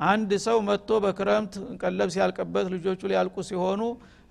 አንድ 0.00 0.30
ሰው 0.44 0.58
መጥቶ 0.68 0.90
በክረምት 1.04 1.54
ቀለብ 1.82 2.08
ሲያልቅበት 2.14 2.66
ልጆቹ 2.74 3.00
ሊያልቁ 3.10 3.36
ሲሆኑ 3.48 3.80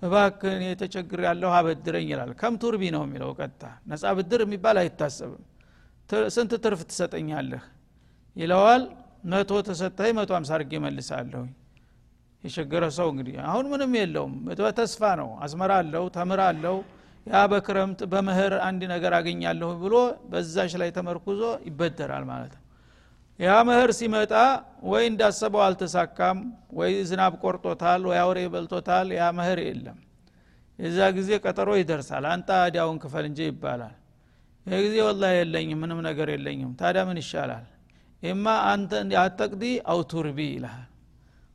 እባክን 0.02 0.60
የተቸግር 0.66 1.20
ያለሁ 1.26 1.50
አበድረኝ 1.58 2.06
ይላል። 2.12 2.30
ከም 2.40 2.54
ነው 2.90 3.02
የሚለው 3.06 3.30
ቀጥታ። 3.38 3.62
ነጻ 3.90 4.04
ብድር 4.18 4.42
የሚባል 4.44 4.76
አይታሰብም። 4.82 5.42
ስንት 6.34 6.52
ትርፍ 6.64 6.80
ትሰጠኛለህ? 6.90 7.64
ይለዋል። 8.36 8.82
መቶ 9.30 9.52
ተሰጠኝ 9.66 10.12
መቶ 10.18 10.30
አምሳ 10.38 10.50
አርጌ 10.56 10.72
መልሳለሁ 10.84 11.42
የቸገረ 12.44 12.84
ሰው 12.96 13.08
እንግዲህ 13.12 13.34
አሁን 13.48 13.64
ምንም 13.72 13.92
የለውም። 13.98 14.34
በተስፋ 14.60 15.02
ነው። 15.20 15.28
አዝመራ 15.44 15.72
አለው 15.82 16.04
ተምር 16.16 16.40
አለው። 16.46 16.76
ያ 17.26 17.40
በክረምት 17.52 18.00
በምህር 18.12 18.54
አንድ 18.66 18.82
ነገር 18.92 19.12
አገኛለሁ 19.18 19.70
ብሎ 19.82 19.94
በዛሽ 20.30 20.72
ላይ 20.82 20.90
ተመርኩዞ 20.96 21.42
ይበደራል 21.66 22.24
ማለት 22.30 22.52
ነው 22.56 22.59
ያ 23.40 23.50
ምህር 23.66 23.90
ሲመጣ 23.98 24.32
ወይ 24.90 25.04
እንዳሰበው 25.10 25.62
አልተሳካም 25.66 26.38
ወይ 26.78 26.92
ዝናብ 27.08 27.34
ቆርጦታል 27.42 28.02
ወይ 28.10 28.18
አውሬ 28.22 28.38
በልቶታል። 28.54 29.08
ያ 29.16 29.26
ምህር 29.36 29.60
የለም። 29.66 29.98
የዛ 30.78 30.98
ጊዜ 31.16 31.30
ቀጠሮ 31.44 31.70
ይደርሳል። 31.80 32.24
አንጣ 32.32 32.48
እዳውን 32.68 32.98
ክፈል 33.02 33.24
እንጂ 33.30 33.40
ይባላል። 33.50 33.94
ይህ 34.66 34.80
ጊዜ 34.86 34.96
ወላ 35.06 35.24
የለኝም 35.36 35.80
ምንም 35.82 36.00
ነገር 36.08 36.28
የለኝም። 36.34 36.70
ታዲያ 36.80 37.02
ምን 37.08 37.18
ይሻላል? 37.22 37.66
ኢማ 38.22 38.44
አንተ 38.70 38.92
አተቅዲ 39.22 39.62
أو 39.92 40.07
تربي 40.07 40.38
ይልሃል። 40.50 40.86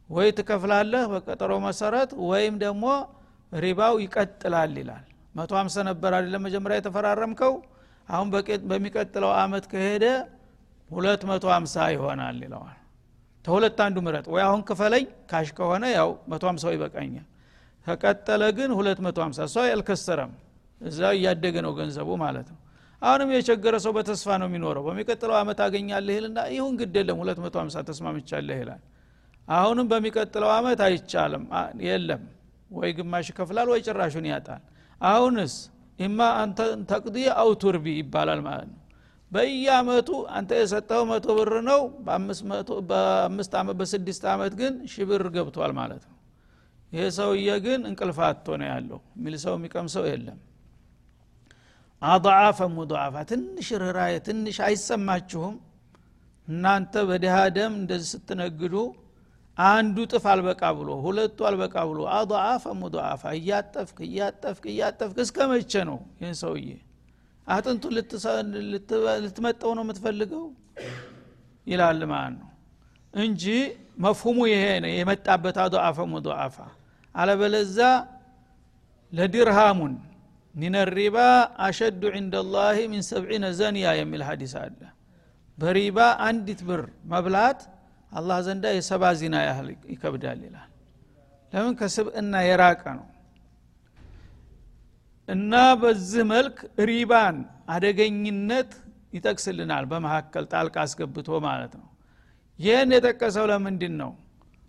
ወይ 0.09 0.27
ትከፍላለህ 0.37 1.03
በቀጠሮ 1.11 1.51
መሰረት 1.67 2.09
ወይም 2.29 2.55
ደግሞ 2.63 2.85
ሪባው 3.51 3.95
ይቀጥላል 4.03 4.73
ይላል። 4.81 5.05
መቶ 5.35 5.51
ሀምሳ 5.59 5.75
ነበር 5.89 6.11
አይደለም 6.17 6.43
መጀመሪያ 6.47 6.75
የተፈራረምከው? 6.79 7.53
አሁን 8.09 8.27
በሚቀጥለው 8.71 9.31
አመት 9.43 9.65
ከሄደ 9.71 10.05
ሁለት 10.89 11.21
መቶ 11.29 11.45
ሀምሳ 11.53 11.75
ይሆናል 11.93 12.37
ይለዋል። 12.43 12.77
ተሁለት 13.45 13.79
አንዱ 13.85 13.97
ምረጥ። 14.05 14.25
ወይ 14.33 14.41
አሁን 14.45 14.61
ክፈለኝ 14.67 15.05
cash 15.31 15.49
ከሆነ 15.57 15.83
ያው 15.95 16.09
መቶ 16.31 16.43
ሀምሳው 16.49 16.71
ይበቃኛል። 16.75 17.25
ከቀጠለ 17.87 18.43
ግን 18.57 18.71
ሁለት 18.77 18.99
መቶ 19.05 19.17
ሀምሳ 19.25 19.39
እሷ 19.49 19.65
ያልከሰረም 19.69 20.31
እዛ 20.81 20.99
እያደገ 21.17 21.55
ነው 21.65 21.73
ገንዘቡ 21.77 22.09
ማለት 22.23 22.47
ነው። 22.53 22.59
አሁንም 23.01 23.29
የቸገረ 23.35 23.75
ሰው 23.83 23.91
በተስፋ 23.97 24.27
ነው 24.41 24.47
የሚኖረው። 24.49 24.83
በሚቀጥለው 24.87 25.35
አመት 25.41 25.59
አገኛለህ 25.65 26.15
ይልና 26.17 26.39
ይሁን 26.55 26.73
ግድ 26.79 26.95
የለም 26.99 27.17
ሁለት 27.23 27.39
መቶ 27.43 27.55
ሀምሳ 27.61 27.77
ተስማምቻለህ 27.89 28.57
ይላል። 28.61 28.81
አሁንም 29.47 29.87
በሚቀጥለው 29.91 30.49
አመት 30.55 30.79
አይቻልም። 30.85 31.43
የለም። 31.87 32.23
ወይ 32.71 32.91
ግማሽ 32.97 33.27
ይከፍላል 33.31 33.67
ወይ 33.73 33.81
ጭራሹን 33.87 34.25
ያጣል። 34.31 34.63
አሁንስ? 35.01 35.53
ኢማ 35.99 36.19
አንተ 36.41 36.59
ተቅዲ 36.89 37.17
አው 37.35 37.51
ይባላል 37.95 38.41
ማለት 38.47 38.67
ነው 38.71 38.79
በየአመቱ 39.31 40.09
አንተ 40.35 40.51
የሰጠው 40.59 41.01
መቶ 41.09 41.25
ብር 41.37 41.51
ነው። 41.69 41.81
በአምስት 42.05 42.43
ዓመት 43.59 43.75
በስድስት 43.79 44.23
ዓመት 44.33 44.53
ግን 44.59 44.73
ሺ 44.91 45.05
ብር 45.09 45.25
ገብቷል 45.35 45.71
ማለት 45.79 46.03
ነው። 46.05 46.17
ይሄ 46.91 47.05
ሰውዬ 47.17 47.49
ግን 47.65 47.81
እንቅልፋቶ 47.89 48.27
አጥቶ 48.29 48.47
ነው 48.61 48.67
ያለው። 48.71 48.99
የሚል 49.15 49.35
ሰው 49.43 49.53
የሚቀምሰው 49.57 50.03
የለም። 50.09 50.37
አضዓፈ 52.01 52.59
ሙضዓፋ 52.73 53.15
ትንሽ 53.29 53.67
ርኅራዬ 53.81 54.13
ትንሽ 54.25 54.57
አይሰማችሁም? 54.67 55.55
እናንተ 56.47 56.93
በድሃ 57.09 57.35
ደም 57.55 57.73
እንደዚህ 57.79 58.09
ስትነግዱ 58.13 58.75
አንዱ 59.57 59.97
ጥፍ 60.11 60.25
አልበቃ 60.31 60.61
ብሎ 60.77 60.89
ሁለቱ 61.03 61.37
አልበቃ 61.49 61.75
ብሎ 61.89 61.99
አضዓፈ 62.17 62.63
ሙضዓፋ 62.81 63.23
እያጠፍክ 63.37 63.97
እያጠፍክ 64.07 64.65
እያጠፍክ 64.73 65.17
እስከ 65.25 65.37
መቼ 65.51 65.73
ነው 65.89 65.99
ይህን 66.19 66.35
ሰውዬ? 66.41 66.67
አጥንቱ 67.47 67.83
ልትመጠው 69.23 69.71
ነው 69.77 69.83
የምትፈልገው? 69.85 70.45
ይላል 71.67 72.01
ማለት 72.11 72.33
ነው 72.39 72.49
እንጂ 73.13 73.43
መፍሁሙ 74.03 74.37
ይሄ 74.51 74.63
ነው። 74.83 74.91
የመጣበት 74.93 75.57
አضዓፈ 75.65 75.97
ሙضዓፋ 76.13 76.57
አለበለዛ 77.15 77.77
ለዲርሃሙን 79.13 79.93
ሚን 80.55 80.75
አሸዱ 81.65 82.01
ዕንደ 82.17 82.35
ላህ 82.53 82.77
ሚን 82.91 83.01
ሰብዒነ 83.11 83.45
ዘንያ 83.59 83.85
የሚል 83.99 84.21
ሀዲስ 84.27 84.53
አለ። 84.61 84.79
በሪባ 85.57 85.97
አንዲት 86.27 86.61
ብር 86.67 86.81
መብላት 87.11 87.59
አላህ 88.11 88.37
ዘንዳ 88.47 88.65
የሰባ 88.75 89.03
ዚና 89.19 89.35
ያህል 89.47 89.67
ይከብዳል 89.93 90.39
ይላል። 90.47 90.69
ለምን? 91.53 91.73
ከስብእና 91.79 92.33
የራቀ 92.49 92.83
ነው 92.99 93.05
እና 95.27 95.53
በዚህ 95.81 96.23
መልክ 96.31 96.57
ሪባን 96.89 97.37
አደገኝነት 97.75 98.71
ይጠቅስልናል 99.15 99.83
በመካከል 99.91 100.43
ጣልቃ 100.53 100.75
አስገብቶ 100.83 101.39
ማለት 101.45 101.73
ነው። 101.79 101.87
ይህን 102.59 102.89
የጠቀሰው 102.95 103.45
ለምንድን 103.51 103.95
ነው 104.01 104.11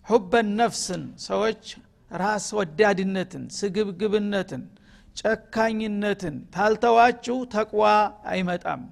ሁበን 0.07 0.49
ነፍስን 0.61 1.03
ሰዎች 1.27 1.63
ራስ 2.11 2.47
ወዳድነትን 2.59 3.45
ስግብግብነትን 3.59 4.63
ጨካኝነትን 5.21 6.37
ታልተዋችሁ 6.55 7.37
ተቅዋ 7.55 7.85
አይመጣም። 8.33 8.83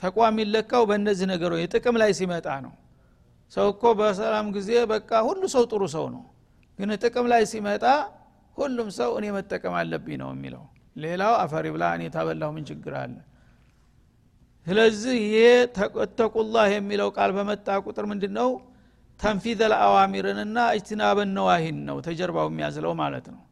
ተቋ 0.00 0.16
የሚለካው 0.28 0.82
በእነዚህ 0.88 1.26
ነገሮች 1.32 1.60
የጥቅም 1.62 1.96
ላይ 2.02 2.10
ሲመጣ 2.18 2.48
ነው። 2.64 2.72
ሰው 3.52 3.66
እኮ 3.72 3.84
በሰላም 3.98 4.46
ጊዜ 4.56 4.70
በቃ 4.92 5.10
ሁሉ 5.28 5.42
ሰው 5.54 5.64
ጥሩ 5.70 5.82
ሰው 5.94 6.06
ነው። 6.14 6.22
ግን 6.78 6.90
ጥቅም 7.02 7.26
ላይ 7.32 7.42
ሲመጣ 7.52 7.84
ሁሉም 8.56 8.88
ሰው 8.98 9.10
እኔ 9.18 9.26
መጠቀም 9.36 9.74
አለብኝ 9.80 10.16
ነው 10.22 10.30
የሚለው 10.34 10.64
ሌላው 10.96 11.32
አፈሪ 11.42 11.66
ብላ 11.74 11.84
እኔ 11.96 12.02
ታበላሁ 12.14 12.48
ምን 12.56 12.64
ችግር 12.68 12.92
አለ? 13.00 13.14
ስለዚህ 14.66 15.16
ይሄ 15.24 15.38
ተቁላህ 16.20 16.66
የሚለው 16.74 17.08
ቃል 17.16 17.30
በመጣ 17.38 17.66
ቁጥር 17.86 18.04
ምንድ 18.10 18.24
ነው 18.38 18.50
ተንፊዘ 19.20 19.60
ለአዋሚርንና 19.72 20.58
እጅትናበን 20.76 21.30
ነዋሂን 21.36 21.78
ነው 21.88 21.96
ተጀርባው 22.06 22.46
የሚያዝለው 22.50 22.92
ማለት 23.02 23.26
ነው። 23.34 23.42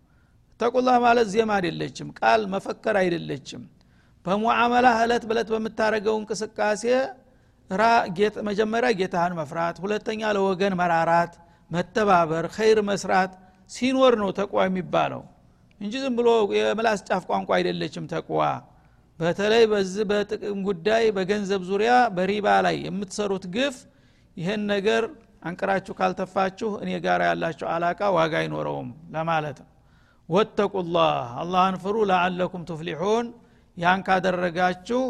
ተቁላህ 0.61 0.97
ማለት 1.05 1.27
ዜማ 1.35 1.51
አይደለችም 1.59 2.09
ቃል 2.19 2.43
መፈከር 2.55 2.97
አይደለችም። 3.03 3.63
በሙዓመላ 4.27 4.89
እለት 5.05 5.25
በለት 5.31 5.49
በምታደረገው 5.55 6.17
እንቅስቃሴ 6.21 6.85
መጀመሪያ 8.49 8.89
ጌታህን 8.99 9.35
መፍራት 9.39 9.77
ሁለተኛ 9.85 10.31
ለወገን 10.37 10.75
መራራት 10.81 11.35
መተባበር 11.71 12.47
ኸይር 12.57 12.79
መስራት 12.91 13.33
ሲኖር 13.71 14.15
ነው 14.23 14.31
ተቋ 14.39 14.55
የሚባለው 14.67 15.23
እንጂ 15.83 15.95
ዝም 16.03 16.15
ብሎ 16.19 16.29
የምላስ 16.57 17.01
ጫፍ 17.09 17.23
ቋንቋ 17.31 17.51
አይደለችም 17.57 18.05
ተቅዋ 18.13 18.41
በተለይ 19.19 19.65
በዚህ 19.73 20.05
በጥቅም 20.11 20.61
ጉዳይ 20.69 21.05
በገንዘብ 21.17 21.63
ዙሪያ 21.71 21.93
በሪባ 22.17 22.47
ላይ 22.67 22.77
የምትሰሩት 22.87 23.45
ግፍ 23.57 23.77
ይህን 24.37 24.63
ነገር 24.73 25.03
አንቅራችሁ 25.43 25.93
ካልተፋችሁ 25.99 26.71
እኔ 26.83 26.91
ጋር 27.05 27.21
ያላቸው 27.29 27.67
አላቃ 27.73 28.01
ዋጋ 28.17 28.35
አይኖረውም 28.41 28.89
ለማለት 29.15 29.59
ነው። 29.63 29.69
واتقوا 30.29 30.77
الله 30.77 31.13
አላህን 31.43 31.77
ፍሩ 31.83 31.97
لعلكم 32.11 32.63
تفلحون። 32.71 33.27
ያን 33.77 34.01
ካደረጋችሁ 34.07 35.03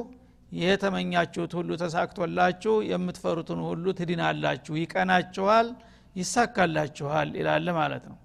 የተመኛችሁት 0.52 1.52
ሁሉ 1.58 1.70
ተሳክቶላችሁ 1.82 2.74
የምትፈሩትን 2.90 3.61
ሁሉ 3.68 3.85
ትድናላችሁ 3.98 4.74
ይቀናችኋል 4.80 5.68
ይሳካላችኋል 6.16 7.28
ይላል 7.38 7.68
ማለት 7.78 8.04
ነው 8.11 8.18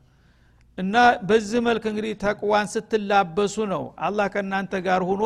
እና 0.78 0.96
በዚህ 1.30 1.60
መልክ 1.68 1.84
እንግዲህ 1.92 2.12
ተቅዋን 2.24 2.68
ስትላበሱ 2.74 3.56
ነው 3.72 3.84
አላህ 4.08 4.26
ከእናንተ 4.34 4.74
ጋር 4.88 5.02
ሁኖ 5.10 5.24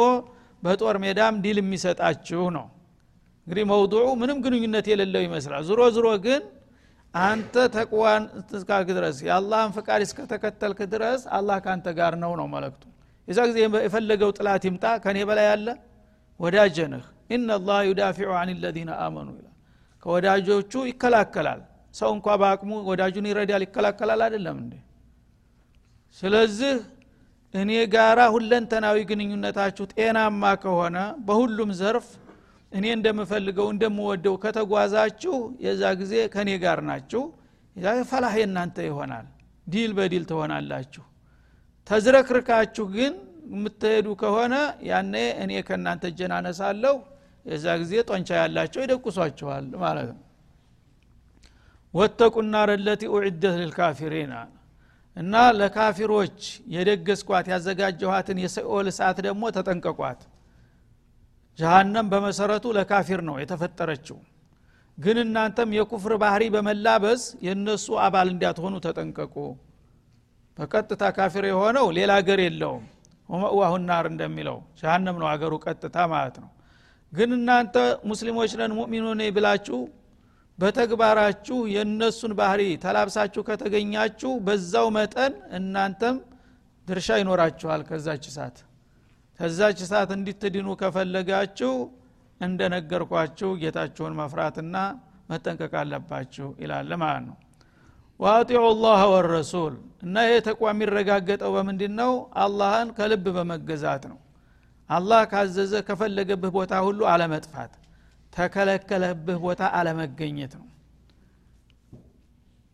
በጦር 0.63 0.95
ሜዳም 1.03 1.35
ድል 1.43 1.58
የሚሰጣችሁ 1.61 2.43
ነው። 2.57 2.65
እንግዲህ 3.47 3.63
መውዱዑ 3.71 4.07
ምንም 4.21 4.37
ግንኙነት 4.43 4.85
የሌለው 4.91 5.21
ይመስላል። 5.25 5.63
ዝሮ 5.69 5.81
ዝሮ 5.95 6.07
ግን 6.25 6.41
አንተ 7.13 7.53
ተቅዋን 7.75 8.23
እስካልክ 8.57 8.89
ድረስ 8.97 9.17
የአላህን 9.27 9.71
ፍቃድ 9.77 10.01
እስከተከተልክ 10.05 10.79
ድረስ 10.93 11.21
አላህ 11.37 11.57
ከአንተ 11.63 11.87
ጋር 11.97 12.13
ነው 12.23 12.33
ነው 12.39 12.47
መለክቱ 12.53 12.83
የዛ 13.27 13.39
ጊዜ 13.49 13.57
የፈለገው 13.85 14.29
ጥላት 14.37 14.63
ይምጣ 14.67 14.85
ከኔ 15.03 15.17
በላይ 15.29 15.47
አለ? 15.53 15.67
ወዳጀ 16.39 16.77
ነህ። 16.93 17.03
ኢናላህ 17.35 17.79
ዩዳፊዑ 17.89 18.29
አን 18.39 18.49
ለዚነ 18.63 18.91
አመኑ 19.03 19.27
ይላል። 19.37 19.55
ከወዳጆቹ 20.03 20.73
ይከላከላል። 20.89 21.59
ሰው 21.95 22.09
እንኳ 22.15 22.27
በአቅሙ 22.41 22.71
ወዳጁን 22.89 23.25
ይረዳል 23.29 23.63
ይከላከላል 23.65 24.21
አይደለም 24.25 24.57
እንዴ 24.63 24.73
ስለዚህ 26.19 26.74
እኔ 27.54 27.71
ጋራ 27.93 28.19
ሁለንተናዊ 28.36 28.97
ግንኙነታችሁ 29.10 29.86
ጤናማ 29.93 30.43
ከሆነ 30.63 30.97
በሁሉም 31.28 31.71
ዘርፍ 31.80 32.08
እኔ 32.71 32.86
እንደምፈልገው 32.97 33.67
እንደምወደው 33.74 34.36
ከተጓዛችሁ 34.43 35.36
የዛ 35.65 35.84
ጊዜ 36.02 36.13
ከእኔ 36.34 36.50
ጋር 36.63 36.80
ናችሁ። 36.89 37.24
ፈላህ 38.10 38.34
የእናንተ 38.39 38.78
ይሆናል። 38.88 39.28
ዲል 39.67 39.91
በዲል 39.97 40.24
ትሆናላችሁ። 40.30 41.04
ተዝረክርካችሁ 41.88 42.86
ግን 42.95 43.13
የምትሄዱ 43.52 44.08
ከሆነ 44.21 44.56
ያኔ 44.89 45.13
እኔ 45.43 45.52
ከእናንተ 45.67 46.04
አነሳለሁ 46.38 46.95
የዛ 47.45 47.65
ጊዜ 47.82 47.93
ጦንቻ 48.10 48.30
ያላቸው 48.41 48.82
ይደቁሷችኋል 48.84 49.65
ማለት 49.84 50.10
ነው። 50.12 50.21
ወተቁና 51.93 52.56
ረለቲ 52.69 53.04
ኡዕደት 53.13 53.56
ልልካፊሪን 53.62 54.32
እና 55.17 55.36
ለካፊሮች 55.58 56.38
የደገስኳት 56.74 57.45
ያዘጋጀኋትን 57.52 58.38
የሰኦል 58.43 58.86
እሳት 58.91 59.17
ደግሞ 59.26 59.43
ተጠንቀቋት። 59.58 60.21
ጀሃነም 61.60 62.08
በመሰረቱ 62.12 62.65
ለካፊር 62.78 63.21
ነው 63.28 63.36
የተፈጠረችው። 63.41 64.19
ግን 64.97 65.17
እናንተም 65.24 65.69
የኩፍር 65.78 66.13
ባህሪ 66.21 66.43
በመላበስ 66.56 67.21
የእነሱ 67.45 67.88
አባል 68.06 68.28
እንዳትሆኑ 68.34 68.76
ተጠንቀቁ። 68.86 69.36
በቀጥታ 70.58 71.04
ካፊር 71.17 71.45
የሆነው 71.50 71.86
ሌላ 71.97 72.12
ሀገር 72.19 72.39
የለውም። 72.45 72.84
ወመእዋሁ 73.30 73.74
ናር 73.84 74.06
እንደሚለው 74.12 74.58
ጀሃነም 74.80 75.17
ነው 75.21 75.28
አገሩ 75.32 75.54
ቀጥታ 75.65 75.97
ማለት 76.13 76.36
ነው። 76.43 76.50
ግን 77.13 77.30
እናንተ 77.38 77.76
ሙስሊሞች 78.10 78.52
ነን 78.60 78.74
ሙእሚኑን 78.78 79.21
ብላችሁ 79.36 79.80
በተግባራችሁ 80.62 81.58
የእነሱን 81.74 82.34
ባህሪ 82.39 82.62
ተላብሳችሁ 82.84 83.41
ከተገኛችሁ 83.47 84.32
በዛው 84.45 84.88
መጠን 84.97 85.34
እናንተም 85.58 86.17
ድርሻ 86.88 87.17
ይኖራችኋል 87.21 87.82
ከዛች 87.89 88.24
እሳት። 88.32 88.58
ከዛች 89.39 89.80
እሳት 89.86 90.10
እንዲትድኑ 90.17 90.67
ከፈለጋችሁ 90.82 91.74
እንደነገርኳችሁ 92.41 93.50
ጌታችሁን 93.62 94.13
መፍራትና 94.19 94.76
መጠንቀቅ 95.30 95.74
አለባችሁ 95.82 96.47
ይላል 96.63 96.91
ማለት 97.04 97.24
ነው። 97.28 97.38
ዋጢዑ 98.19 98.63
ላህ 98.84 99.02
ወረሱል 99.13 99.76
እና 100.06 100.15
ይህ 100.28 100.39
ተቋ 100.47 100.62
የሚረጋገጠው 100.69 101.52
በምንድ 101.56 101.82
ነው 102.00 102.12
አላህን 102.43 102.89
ከልብ 102.97 103.26
በመገዛት 103.38 104.04
ነው። 104.12 104.19
አላህ 104.89 105.21
ካዘዘ 105.32 105.74
ከፈለገብህ 105.88 106.52
ቦታ 106.58 106.74
ሁሉ 106.88 107.02
አለመጥፋት 107.12 107.74
ተከለከለብህ 108.34 109.38
ቦታ 109.46 109.62
አለመገኘት 109.78 110.54
ነው። 110.60 110.67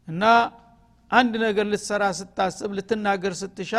እና 0.07 0.23
አንድ 1.11 1.33
ነገር 1.43 1.65
ልትሰራ 1.71 2.03
ስታስብ 2.19 2.71
ልትናገር 2.77 3.33
ስትሻ 3.41 3.73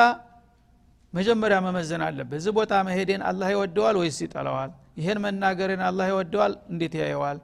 መጀመሪያ 1.14 1.57
መመዘን 1.67 2.03
አለብህ። 2.07 2.37
እዚህ 2.41 2.53
ቦታ 2.59 2.73
መሄዴን 2.88 3.23
አላህ 3.31 3.49
ይወደዋል 3.55 3.97
ወይስ 4.01 4.19
ይጠለዋል 4.25 4.71
ይሄን 4.99 5.19
መናገርን 5.25 5.83
አላህ 5.88 6.07
ይወደዋል? 6.12 6.53
እንዴት 6.73 6.95
ያየዋል? 7.01 7.38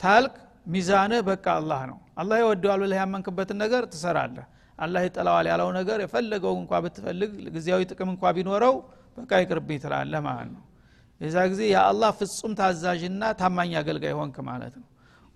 ታልክ 0.00 0.34
ሚዛንህ 0.66 1.20
በቃ 1.28 1.46
አላህ 1.60 1.80
ነው። 1.90 1.98
አላህ 2.20 2.36
ይወደዋል 2.42 2.80
ብለህ 2.84 2.98
ያመንክበትን 3.02 3.58
ነገር 3.64 3.82
ትሰራለህ። 3.92 4.46
አላህ 4.78 5.02
ይጠላዋል 5.06 5.46
ያለው 5.50 5.68
ነገር 5.78 5.98
የፈለገው 6.04 6.54
እንኳ 6.60 6.80
ብትፈልግ 6.84 7.30
ጊዜያዊ 7.54 7.82
ጥቅም 7.90 8.08
እንኳ 8.14 8.32
ቢኖረው 8.36 8.74
በቃ 9.18 9.30
ይቅርብኝ 9.42 9.78
ትላለህ 9.84 10.20
ማለት 10.26 10.48
ነው 10.54 10.62
የዛ 11.20 11.36
ጊዜ 11.52 11.62
የአላህ 11.70 12.10
ፍጹም 12.18 12.52
ታዛዥና 12.58 13.22
ታማኝ 13.40 13.72
አገልጋይ 13.80 14.14
ሆንክ 14.18 14.36
ማለት 14.48 14.74
ነው። 14.80 14.86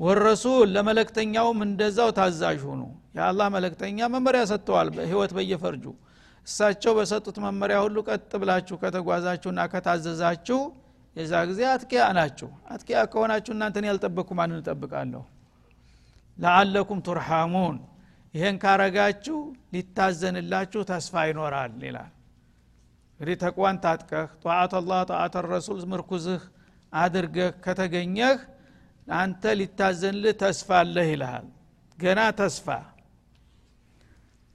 ወረሱል 0.01 0.69
ለመለክተኛውም 0.75 1.59
እንደዛው 1.67 2.11
ታዛዥ 2.19 2.61
ሁኑ 2.67 2.83
የአላህ 3.17 3.47
መለክተኛ 3.57 4.09
መመሪያ 4.15 4.43
ሰጥተዋል 4.51 4.89
ህይወት 5.05 5.33
በየፈርጁ። 5.37 5.85
እሳቸው 6.47 6.93
በሰጡት 6.99 7.37
መመሪያ 7.47 7.79
ሁሉ 7.85 7.97
ቀጥ 8.09 8.31
ብላችሁ 8.43 8.77
ከተጓዛችሁና 8.83 9.61
ከታዘዛችሁ 9.73 10.61
የዛ 11.17 11.33
ጊዜ 11.51 11.61
አትቂያ 11.71 12.03
ናችሁ። 12.19 12.49
አትቂያ 12.73 12.99
ከሆናችሁ 13.13 13.53
እናንተን 13.57 13.87
ያልጠበቅኩ 13.89 14.31
ማንን 14.39 14.61
እጠብቃለሁ? 14.63 15.23
ለአለኩም 16.39 17.01
ቱርሃሙን። 17.07 17.77
ይሄን 18.35 18.57
ካረጋችሁ 18.63 19.39
ሊታዘንላችሁ 19.75 20.81
ተስፋ 20.91 21.15
ይኖራል 21.29 21.73
ይላል 21.87 22.11
እንግዲህ 23.21 23.37
ተቅዋን 23.41 23.77
ታጥቀህ 23.83 24.29
ጠዋት 24.43 24.73
አላህ 24.79 25.01
ጠዋት 25.09 25.35
ረሱል 25.47 25.81
ምርኩዝህ 25.91 26.43
አድርገህ 26.93 27.51
ከተገኘህ 27.65 28.39
አንተ 29.15 29.43
ሊታዘንልህ 29.59 30.35
ተስፋ 30.41 30.69
አለህ 30.79 31.07
ይልሃል። 31.11 31.47
ገና 31.99 32.21
ተስፋ። 32.39 32.67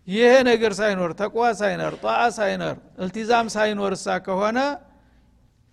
ይሄ 0.08 0.32
ነገር 0.50 0.72
ሳይኖር 0.80 1.12
ተቅዋ 1.22 1.44
ሳይኖር 1.60 1.94
ጧዓ 2.04 2.18
ሳይኖር 2.38 2.76
እልቲዛም 3.02 3.48
ሳይኖር 3.56 3.94
እሳ 3.98 4.18
ከሆነ 4.26 4.60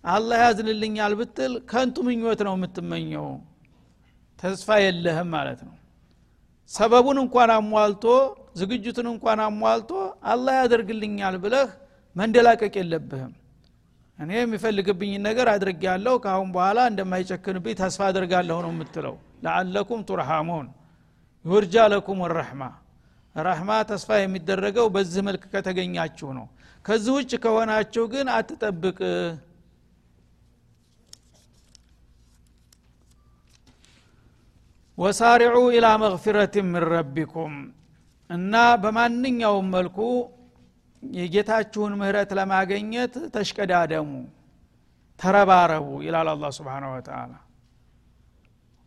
አላህ 0.03 0.37
ያዝንልኛል 0.43 1.13
ብትል 1.19 1.53
ከንቱ 1.71 1.97
ምኞት 2.07 2.39
ነው 2.47 2.55
የምትመኘው። 2.57 3.27
ተስፋ 4.39 4.77
የለህም 4.83 5.29
ማለት 5.35 5.61
ነው። 5.67 5.75
ሰበቡን 6.71 7.17
እንኳን 7.23 7.51
አሟልቶ 7.55 8.05
ዝግጅቱን 8.59 9.07
እንኳን 9.13 9.39
አሟልቶ 9.45 9.91
አላህ 10.31 10.53
ያደርግልኛል 10.61 11.37
ብለህ 11.43 11.69
መንደላቀቅ 12.15 12.73
የለብህም። 12.79 13.33
እኔ 14.19 14.31
የሚፈልግብኝ 14.37 15.11
ነገር 15.27 15.47
አድርግ 15.53 15.81
ያለው 15.87 16.15
ከአሁን 16.23 16.49
በኋላ 16.55 16.79
እንደማይጨክንብኝ 16.91 17.75
ተስፋ 17.79 18.01
አድርጋለሁ 18.09 18.57
ነው 18.65 18.71
የምትለው። 18.73 19.15
ለአለኩም 19.45 20.01
ቱርሃሙን። 20.09 20.67
ዩርጃ 21.45 21.75
ለኩም 21.93 22.19
ረሕማ። 22.33 22.63
ረሕማ 23.35 23.71
ተስፋ 23.89 24.09
የሚደረገው 24.19 24.87
በዚህ 24.95 25.21
መልክ 25.27 25.43
ከተገኛችሁ 25.53 26.29
ነው። 26.37 26.45
ከዚህ 26.85 27.13
ውጭ 27.17 27.31
ከሆናችሁ 27.43 28.03
ግን 28.13 28.27
አትጠብቅ። 28.35 28.99
ወሳሪዑ 34.97 35.55
ኢላ 35.75 35.87
መግፊረት 36.01 36.55
ምን 36.65 36.83
ረቢኩም። 36.91 37.53
እና 38.29 38.53
በማንኛውም 38.83 39.67
መልኩ 39.75 39.97
የጌታችሁን 41.17 41.93
ምህረት 41.99 42.31
ለማገኘት 42.39 43.13
ተሽቀዳደሙ 43.33 44.09
ተረባረቡ 45.19 45.87
ይላል 46.05 46.29
አላ 46.31 46.45
ስብን 46.57 46.85
ወተላ 46.91 47.33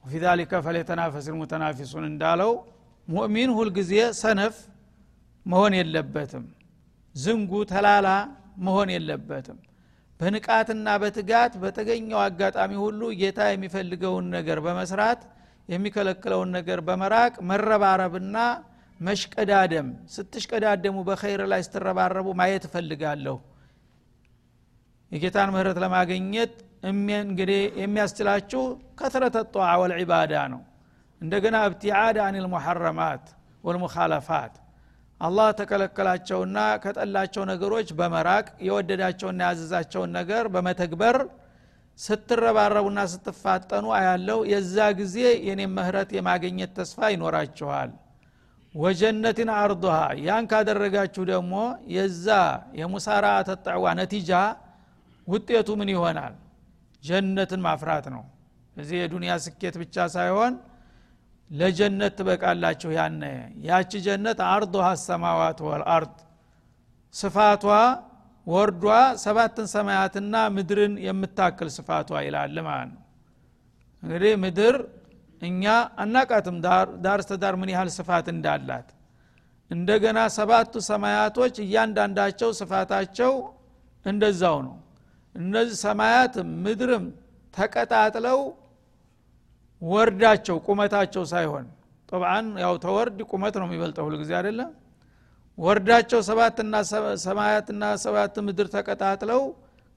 ወፊ 0.05 0.15
ዛሊከ 0.25 0.53
ፈሌተናፈስ 0.67 1.27
ልሙተናፊሱን 1.31 2.05
እንዳለው 2.11 2.53
ሙእሚን 3.09 3.51
ሁልጊዜ 3.59 3.93
ሰነፍ 4.21 4.57
መሆን 5.47 5.75
የለበትም 5.79 6.45
ዝንጉ 7.15 7.53
ተላላ 7.71 8.09
መሆን 8.67 8.89
የለበትም። 8.95 9.59
በንቃትና 10.21 10.89
በትጋት 11.03 11.53
በተገኘው 11.63 12.21
አጋጣሚ 12.25 12.73
ሁሉ 12.83 13.01
ጌታ 13.21 13.41
የሚፈልገውን 13.51 14.27
ነገር 14.37 14.59
በመስራት 14.67 15.21
የሚከለክለውን 15.69 16.51
ነገር 16.57 16.79
በመራቅ 16.89 17.35
መረባረብና 17.51 18.37
መሽቀዳደም 19.01 19.89
ስትሽቀዳደሙ 20.15 20.97
በኸይር 21.09 21.43
ላይ 21.53 21.61
ስትረባረቡ 21.67 22.29
ማየት 22.41 22.65
እፈልጋለሁ። 22.69 23.37
የጌታን 25.13 25.51
ምህረት 25.55 25.79
ለማግኘት 25.85 26.55
እንግዲህ 26.91 27.61
የሚያስችላችሁ 27.83 28.63
ከትረተ 28.99 29.39
ጧዓ 29.55 29.71
ወልዒባዳ 29.83 30.35
ነው። 30.53 30.63
እንደገና 31.21 31.57
እብቲዓድ 31.69 32.17
አን 32.25 32.37
ልሙሐረማት 32.45 33.25
ወልሙኻለፋት። 33.65 34.55
አላህ 35.21 35.49
ተከለከላቸውና 35.61 36.57
ከጠላቸው 36.83 37.43
ነገሮች 37.51 37.89
በመራቅ 37.99 38.47
የወደዳቸውና 38.67 39.41
ያዘዛቸውን 39.49 40.11
ነገር 40.19 40.45
በመተግበር 40.55 41.17
ስትረባረቡና 41.99 43.01
ስትፋጠኑ 43.13 43.87
አያለው 43.99 44.41
የዛ 44.51 44.77
ጊዜ 44.99 45.17
የኔም 45.49 45.73
ምህረት 45.79 46.11
የማግኘት 46.17 46.73
ተስፋ 46.79 47.09
ይኖራችኋል 47.15 47.93
ወጀነትን 48.77 49.51
አርضሃ 49.57 49.97
ያን 50.25 50.45
ካደረጋችሁ 50.51 51.23
ደግሞ 51.31 51.55
የዛ 51.95 52.27
የሙሳራ 52.79 53.27
ተጣዕዋ 53.49 53.85
ነቲጃ 54.01 54.31
ውጤቱ 55.29 55.69
ምን 55.81 55.91
ይሆናል? 55.95 56.35
ጀነትን 57.03 57.61
ማፍራት 57.67 58.07
ነው። 58.15 58.25
እዚህ 58.77 58.97
የዱንያ 59.01 59.33
ስኬት 59.45 59.75
ብቻ 59.83 59.97
ሳይሆን 60.15 60.53
ለጀነት 61.51 62.13
ትበቃላችሁ 62.19 62.91
ያነ 62.97 63.23
ያቺ 63.67 63.93
ጀነት 64.07 64.39
አርضሃ 64.49 64.87
ሰማዋት 65.05 65.59
ወልአርድ 65.67 66.15
ስፋቷ 67.15 67.65
ወርዷ 68.47 68.85
ሰባትን 69.23 69.67
ሰማያትና 69.75 70.35
ምድርን 70.57 70.95
የምታክል 71.07 71.69
ስፋቷ 71.77 72.11
ይላል 72.27 72.57
ማለት 72.69 72.91
ነው። 72.93 73.03
እንግዲህ 74.03 74.33
ምድር 74.45 74.77
እኛ 75.43 75.65
አናቃትም 76.03 76.57
ዳር 77.05 77.21
ስተዳር 77.25 77.55
ምን 77.61 77.71
ያህል 77.75 77.91
ስፋት 77.97 78.27
እንዳላት። 78.35 78.89
እንደገና 79.71 80.19
ሰባቱ 80.37 80.73
ሰማያቶች 80.89 81.55
እያንዳንዳቸው 81.65 82.51
ስፋታቸው 82.61 83.33
እንደዛው 84.05 84.57
ነው። 84.67 84.77
እነዚህ 85.35 85.79
ሰማያትም 85.87 86.49
ምድርም 86.65 87.07
ተቀጣጥለው 87.55 88.41
ወርዳቸው 89.83 90.57
ቁመታቸው 90.67 91.25
ሳይሆን። 91.33 91.67
ጠብአን 92.09 92.47
ያው 92.65 92.75
ተወርድ 92.85 93.19
ቁመት 93.31 93.55
ነው 93.61 93.67
የሚበልጠው 93.69 94.05
ሁልጊዜ 94.09 94.33
አይደለም 94.39 94.71
ወርዳቸው 95.59 96.21
ሰባትና 96.29 96.75
ሰማያትና 97.25 97.85
ሰባት 98.05 98.35
ምድር 98.47 98.67
ተቀጣጥለው 98.75 99.43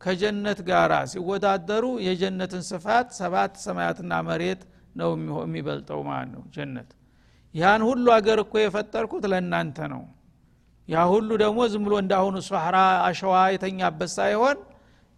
ከጀነት 0.02 0.60
ጋር 0.70 0.92
ሲወዳደሩ 1.12 1.86
የጀነትን 2.06 2.64
ስፋት 2.70 3.08
ሰባት 3.20 3.54
ሰማያትና 3.66 4.22
መሬት 4.30 4.62
ነው 5.00 5.12
የሚበልጠው 5.42 6.00
ማለት 6.10 6.30
ነው። 6.36 6.44
ጀነት። 6.56 6.90
ያን 7.56 7.82
ሁሉ 7.88 8.06
አገር 8.16 8.40
እኮ 8.44 8.54
የፈጠርኩት 8.62 9.24
ለእናንተ 9.32 9.78
ነው። 9.94 10.04
ያ 10.88 11.00
ሁሉ 11.12 11.30
ደግሞ 11.42 11.60
ዝም 11.72 11.84
ብሎ 11.88 11.94
እንዳሁኑ 12.04 12.36
ሷህራ 12.48 12.78
አሸዋ 13.08 13.34
የተኛበት 13.54 14.12
ሳይሆን 14.16 14.58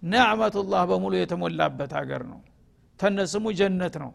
ነዕመቱላህ 0.03 0.83
በሙሉ 0.89 1.13
የተሞላበት 1.19 1.91
አገር 1.99 2.23
ነው። 2.31 2.39
ተነስሙ 2.99 3.45
ጀነት 3.59 3.95
ነው። 4.03 4.11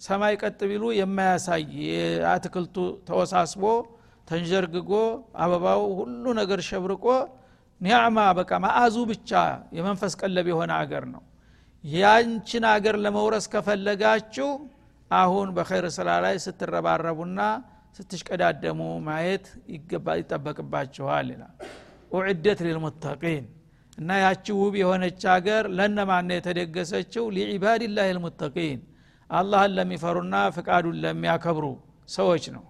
ሰማይ 0.00 0.34
ቀጥ 0.42 0.60
ቢሉ 0.70 0.84
የማያሳይ 0.98 1.64
የአትክልቱ 1.86 2.76
ተወሳስቦ 3.08 3.64
ተንዠርግጎ 4.28 4.92
አበባው 5.42 5.82
ሁሉ 5.98 6.24
ነገር 6.40 6.60
ሸብርቆ 6.68 7.06
ኒዕማ 7.80 8.18
በቃ 8.38 8.52
ማአዙ 8.64 8.96
ብቻ 9.10 9.30
የመንፈስ 9.76 10.12
ቀለብ 10.20 10.46
የሆነ 10.52 10.72
አገር 10.80 11.04
ነው። 11.14 11.22
ያንችን 11.84 12.64
አገር 12.72 12.96
ለመውረስ 13.04 13.46
ከፈለጋችሁ 13.52 14.48
አሁን 15.14 15.48
በኸይር 15.56 15.86
ስራ 15.96 16.08
ላይ 16.24 16.36
ስትረባረቡና 16.44 17.40
ስትሽቀዳደሙ 17.96 18.78
ማየት 19.06 19.46
ይጠበቅባችኋል 20.18 21.26
ይላል። 21.32 21.54
ኡዕደት 22.12 22.60
ሊልሙተቂን 22.66 23.44
እና 23.98 24.10
ያቺ 24.22 24.46
ውብ 24.58 24.74
የሆነች 24.80 25.22
አገር 25.32 25.64
ለነማን 25.78 26.30
የተደገሰችው? 26.34 27.24
ሊዒባድላህ 27.36 28.06
ልሙተቂን። 28.16 28.80
አላህን 29.30 29.72
ለሚፈሩና 29.76 30.34
ፍቃዱን 30.56 30.96
ለሚያከብሩ 31.04 31.66
ሰዎች 32.14 32.44
ነው። 32.56 32.64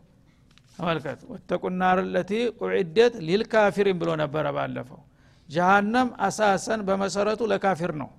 ተመልከት 0.76 1.20
ወተቁናር 1.30 1.98
ለቲ 2.14 2.32
ኡዕደት 2.62 3.14
ሊልካፊሪን 3.26 3.96
ብሎ 4.00 4.10
ነበረ 4.22 4.46
ባለፈው። 4.56 5.00
ጀሃነም 5.48 6.08
አሳሰን 6.26 6.80
በመሰረቱ 6.88 7.40
ለካፊር 7.52 7.92
ነው 8.02 8.10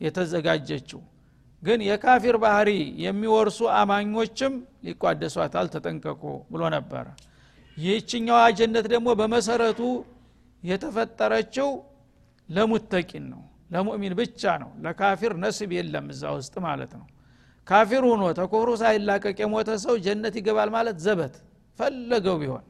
የተዘጋጀችው 0.00 1.00
ግን 1.66 1.80
የካፊር 1.86 2.36
ባህሪ 2.42 2.70
የሚወርሱ 3.04 3.58
አማኞችም 3.78 4.52
ሊቋደሷታል 4.86 5.66
ተጠንቀቁ 5.74 6.22
ብሎ 6.52 6.62
ነበረ። 6.76 7.06
ይህችኛዋ 7.76 8.40
ጀነት 8.58 8.86
ደግሞ 8.92 9.08
በመሰረቱ 9.20 9.80
የተፈጠረችው 10.62 11.68
ለሙተቂን 12.48 13.24
ነው 13.32 13.42
ለሙእሚን 13.70 14.14
ብቻ 14.18 14.42
ነው። 14.62 14.70
ለካፊር 14.84 15.32
ነስብ 15.42 15.70
የለም 15.76 16.06
እዛ 16.12 16.24
ውስጥ 16.36 16.54
ማለት 16.66 16.92
ነው። 17.00 17.06
ካፊር 17.66 18.02
ሁኖ 18.10 18.22
ተኩፍሩ 18.38 18.70
ሳይላቀቅ 18.82 19.36
የሞተ 19.42 19.70
ሰው 19.84 19.94
ጀነት 20.04 20.34
ይገባል 20.40 20.70
ማለት 20.76 20.98
ዘበት 21.06 21.34
ፈለገው 21.78 22.36
ቢሆን 22.42 22.64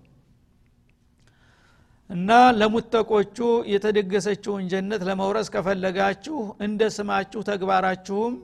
እና 2.10 2.30
ለሙተቆቹ 2.58 3.38
የተደገሰችውን 3.72 4.64
ጀነት 4.72 5.02
ለመውረስ 5.08 5.48
ከፈለጋችሁ 5.54 6.36
እንደ 6.66 6.82
ስማችሁ 6.96 7.40
ተግባራችሁም 7.48 8.34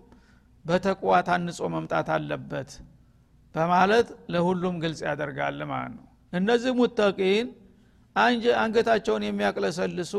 በተቅዋ 0.65 1.13
ታንጾ 1.29 1.61
መምጣት 1.75 2.09
አለበት 2.17 2.71
በማለት 3.55 4.09
ለሁሉም 4.33 4.77
ግልጽ 4.83 5.01
ያደርጋል 5.09 5.59
ማለት 5.73 5.93
ነው። 5.97 6.05
እነዚህ 6.33 6.73
ሙተቂን 6.79 7.49
አንገታቸውን 8.57 9.23
የሚያቅለሰልሱ 9.27 10.15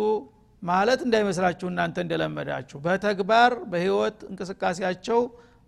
ማለት 0.64 1.00
እንዳይመስላችሁ 1.06 1.68
እናንተ 1.72 1.98
እንደለመዳችሁ 2.04 2.78
በተግባር 2.86 3.52
በህይወት 3.72 4.18
እንቅስቃሴያቸው 4.30 5.20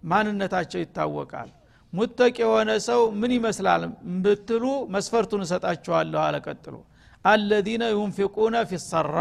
ማንነታቸው 0.04 0.80
ይታወቃል። 0.84 1.50
ሙተቅ 1.94 2.36
የሆነ 2.44 2.72
ሰው 2.88 3.02
ምን 3.20 3.32
ይመስላል 3.36 3.84
ብትሉ 4.24 4.64
መስፈርቱን 4.96 5.44
እሰጣችኋለሁ 5.46 6.20
አለቀጥሎ 6.26 6.76
አለዚነ 7.26 7.84
ዩንፊቁነ 7.94 8.56
ፊሰራ። 8.72 9.18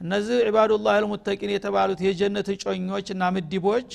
እነዚህ 0.00 0.38
ዒባዱላህ 0.48 0.92
አልሙተቂን 0.98 1.50
የተባሉት 1.54 2.00
የጀነት 2.06 2.48
እጮኞች 2.54 3.08
እና 3.14 3.24
ምድቦች 3.36 3.90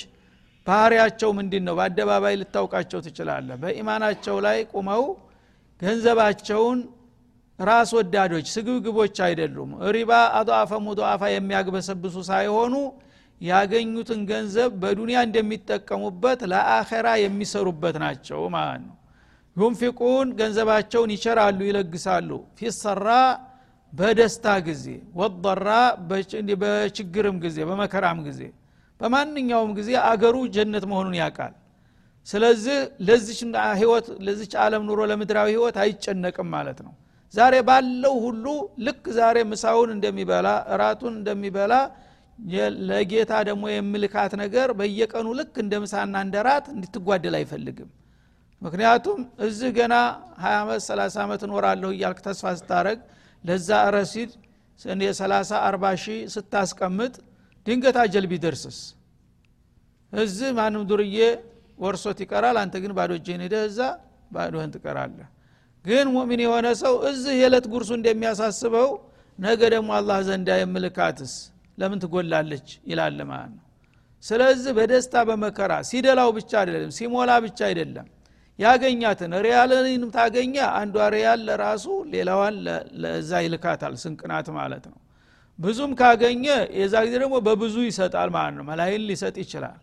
ባህሪያቸው 0.68 1.30
ምንድን 1.38 1.64
ነው 1.68 1.74
በአደባባይ 1.80 2.36
ልታውቃቸው 2.42 3.00
ትችላለህ። 3.06 3.58
በኢማናቸው 3.64 4.38
ላይ 4.46 4.58
ቁመው 4.74 5.04
ገንዘባቸውን 5.82 6.80
ራስ 7.60 7.90
ወዳዶች 7.98 8.48
ስግብግቦች 8.54 9.18
አይደሉም። 9.26 9.70
ሪባ 9.96 10.12
አضአፈ 10.40 10.72
ሙضአፋ 10.86 11.22
የሚያግበሰብሱ 11.34 12.16
ሳይሆኑ 12.30 12.74
ያገኙትን 13.42 14.22
ገንዘብ 14.30 14.72
በዱንያ 14.82 15.18
እንደሚጠቀሙበት 15.28 16.42
ለአኸራ 16.52 17.08
የሚሰሩበት 17.24 17.96
ናቸው 18.04 18.42
ማለት 18.56 18.82
ነው። 18.86 18.96
ዩንፊቁን 19.56 20.28
ገንዘባቸውን 20.40 21.10
ይቸራሉ 21.16 21.60
ይለግሳሉ። 21.68 22.30
ፊሰራ 22.60 23.10
በደስታ 23.94 24.46
ጊዜ 24.68 24.86
ወጠራ 25.20 25.70
በችግርም 26.62 27.38
ጊዜ 27.46 27.58
በመከራም 27.70 28.20
ጊዜ። 28.28 28.42
በማንኛውም 29.02 29.72
ጊዜ 29.78 29.90
አገሩ 30.10 30.36
ጀነት 30.56 30.86
መሆኑን 30.92 31.16
ያውቃል። 31.20 31.54
ስለዚህ 32.28 32.78
ለዚች 33.08 33.40
ህይወት 33.82 34.06
ለዚች 34.28 34.54
ዓለም 34.64 34.84
ኑሮ 34.88 35.00
ለምድራዊ 35.12 35.50
ህይወት 35.54 35.76
አይጨነቅም 35.84 36.48
ማለት 36.56 36.80
ነው። 36.86 36.94
ዛሬ 37.34 37.56
ባለው 37.68 38.16
ሁሉ 38.26 38.46
ልክ 38.86 39.04
ዛሬ 39.18 39.38
ምሳውን 39.52 39.90
እንደሚበላ 39.96 40.48
እራቱን 40.74 41.14
እንደሚበላ 41.20 41.74
ለጌታ 42.90 43.34
ደግሞ 43.50 43.66
የምልካት 43.72 44.34
ነገር 44.42 44.70
በየቀኑ 44.80 45.28
ልክ 45.40 45.54
እንደ 45.64 45.74
ምሳና 45.84 46.16
እንደ 46.26 46.36
ራት 46.48 46.66
እንድትጓደል 46.74 47.36
አይፈልግም። 47.40 47.90
ምክንያቱም 48.62 49.20
እዚህ 49.48 49.70
ገና 49.78 49.94
20 50.42 50.58
ዓመት 50.62 50.82
30 50.88 51.22
ዓመት 51.24 51.42
እኖራለሁ 51.48 51.90
እያልክ 51.96 52.20
ተስፋ 52.28 52.54
ስታረግ 52.60 53.00
ለዛ 53.44 53.70
ረሲድ 53.96 54.32
የ30 55.04 55.52
40 55.62 55.94
ሺህ 56.04 56.20
ስታስቀምጥ 56.36 57.14
ድንገት 57.66 57.98
አጀል 58.02 58.26
ቢደርስስ? 58.32 58.78
እዚህ 60.14 60.50
ማንም 60.58 60.84
ዱርዬ 60.90 61.18
ወርሶት 61.80 62.18
ይቀራል 62.24 62.58
አንተ 62.62 62.76
ግን 62.84 62.92
ባዶ 62.98 63.12
እጅህን 63.20 63.42
ሄደህ 63.46 63.64
እዛ 63.70 63.80
ባዶህን 64.32 64.72
ትቀራለህ። 64.76 65.28
ግን 65.86 66.06
ሙእሚን 66.14 66.42
የሆነ 66.46 66.68
ሰው 66.82 66.94
እዚህ 67.10 67.34
የዕለት 67.42 67.66
ጉርሱ 67.74 67.92
እንደሚያሳስበው 67.98 68.90
ነገ 69.40 69.62
ደግሞ 69.74 69.90
አላህ 69.98 70.20
ዘንዳ 70.28 70.50
የምልካትስ 70.60 71.34
ለምን 71.78 72.00
ትጎላለች? 72.04 72.68
ይላል 72.90 73.20
ማለት 73.32 73.52
ነው። 73.52 73.64
ስለዚህ 74.24 74.72
በደስታ 74.78 75.16
በመከራ 75.30 75.72
ሲደላው 75.90 76.30
ብቻ 76.38 76.52
አይደለም 76.62 76.92
ሲሞላ 76.98 77.32
ብቻ 77.46 77.60
አይደለም። 77.70 78.08
ያገኛትን 78.60 79.32
ሪያልንም 79.46 80.12
ታገኘ 80.16 80.56
አንዷ 80.80 80.98
ሪያል 81.16 81.42
ለራሱ 81.48 81.86
ሌላዋን 82.14 82.56
ለዛ 83.04 83.32
ይልካታል 83.46 83.94
ስንቅናት 84.04 84.48
ማለት 84.58 84.86
ነው 84.92 84.98
ብዙም 85.60 85.92
ካገኘ 86.00 86.46
የዛ 86.80 86.94
ጊዜ 87.06 87.16
ደግሞ 87.24 87.36
በብዙ 87.46 87.76
ይሰጣል 87.88 88.30
ማለት 88.36 88.56
ነው። 88.58 88.66
መላይን 88.70 89.04
ሊሰጥ 89.10 89.36
ይችላል። 89.44 89.78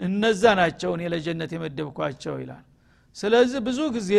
እነዛ 0.00 0.42
ናቸው 0.60 0.90
እኔ 0.96 1.02
ለጀነት 1.12 1.50
የመደብኳቸው 1.56 2.34
ይላል። 2.42 2.64
ስለዚህ 3.16 3.60
ብዙ 3.66 3.80
ጊዜ 3.96 4.12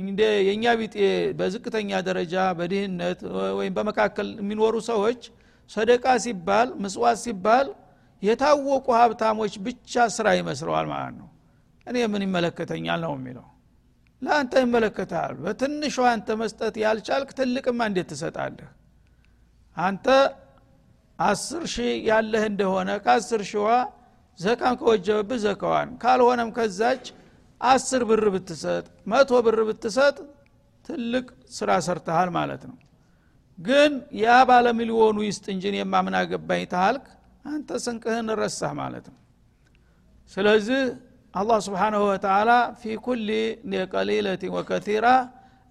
እንደ 0.00 0.20
የእኛ 0.46 0.64
ቢጤ 0.80 0.96
በዝቅተኛ 1.38 1.90
ደረጃ 2.06 2.34
በድህነት 2.58 3.20
ወይም 3.58 3.72
በመካከል 3.78 4.28
የሚኖሩ 4.40 4.74
ሰዎች 4.90 5.20
ሰደቃ 5.70 6.04
ሲባል 6.24 6.68
ምጽዋት 6.82 7.18
ሲባል 7.24 7.66
የታወቁ 8.22 8.86
ሀብታሞች 8.98 9.54
ብቻ 9.66 10.04
ስራ 10.16 10.28
ይመስለዋል 10.38 10.86
ማለት 10.92 11.14
ነው። 11.20 11.28
እኔ 11.86 11.96
ምን 12.12 12.22
ይመለከተኛል 12.26 13.00
ነው 13.06 13.12
የሚለው። 13.16 13.46
ለአንተ 14.22 14.52
ይመለከታል። 14.64 15.32
በትንሿ 15.44 15.96
አንተ 16.10 16.36
መስጠት 16.42 16.74
ያልቻልክ 16.84 17.30
ትልቅማ 17.38 17.80
እንዴት 17.90 18.08
ትሰጣለህ? 18.12 18.68
አንተ 19.76 20.06
አስር 21.22 21.62
ሺህ 21.72 21.90
ያለህ 22.08 22.42
እንደሆነ 22.50 22.90
ከአስር 23.04 23.42
ሺዋ 23.50 23.68
ዘካም 24.38 24.74
ከወጀበብህ 24.80 25.40
ዘካዋን። 25.44 25.88
ካልሆነም 26.02 26.50
ከዛች 26.56 27.04
አስር 27.60 28.02
ብር 28.10 28.24
ብትሰጥ 28.34 28.84
መቶ 29.10 29.30
ብር 29.46 29.58
ብትሰጥ 29.68 30.16
ትልቅ 30.84 31.26
ስራ 31.56 31.70
ሰርተሃል 31.86 32.30
ማለት 32.38 32.62
ነው። 32.70 32.76
ግን 33.58 33.92
ያ 34.22 34.36
ባለሚሊዮኑ 34.48 35.18
ይስጥ 35.26 35.44
እንጂን 35.54 35.76
የማምን 35.78 36.14
አገባኝ 36.20 36.62
ታልክ 36.72 37.04
አንተ 37.44 37.78
ስንቅህን 37.84 38.28
ረሳህ 38.40 38.72
ማለት 38.80 39.06
ነው። 39.12 39.18
ስለዚህ 40.32 40.82
አላህ 41.34 41.58
ስብሓናሁ 41.66 42.02
ወተላ 42.08 42.50
ፊ 42.80 42.96
ኩል 43.04 43.22
ቀሊለት 43.92 44.42
ወከቲራ 44.54 45.06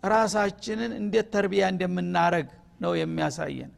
ራሳችንን 0.04 0.92
እንዴት 1.00 1.28
ተርቢያ 1.34 1.64
እንደምናረግ 1.74 2.48
ነው 2.84 2.94
የሚያሳየን 3.00 3.72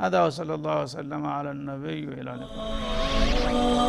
هذا 0.00 0.18
وصلى 0.24 0.54
الله 0.54 0.82
وسلم 0.82 1.26
على 1.26 1.50
النبي 1.50 2.04
إلى 2.04 2.30
اللقاء. 2.34 3.79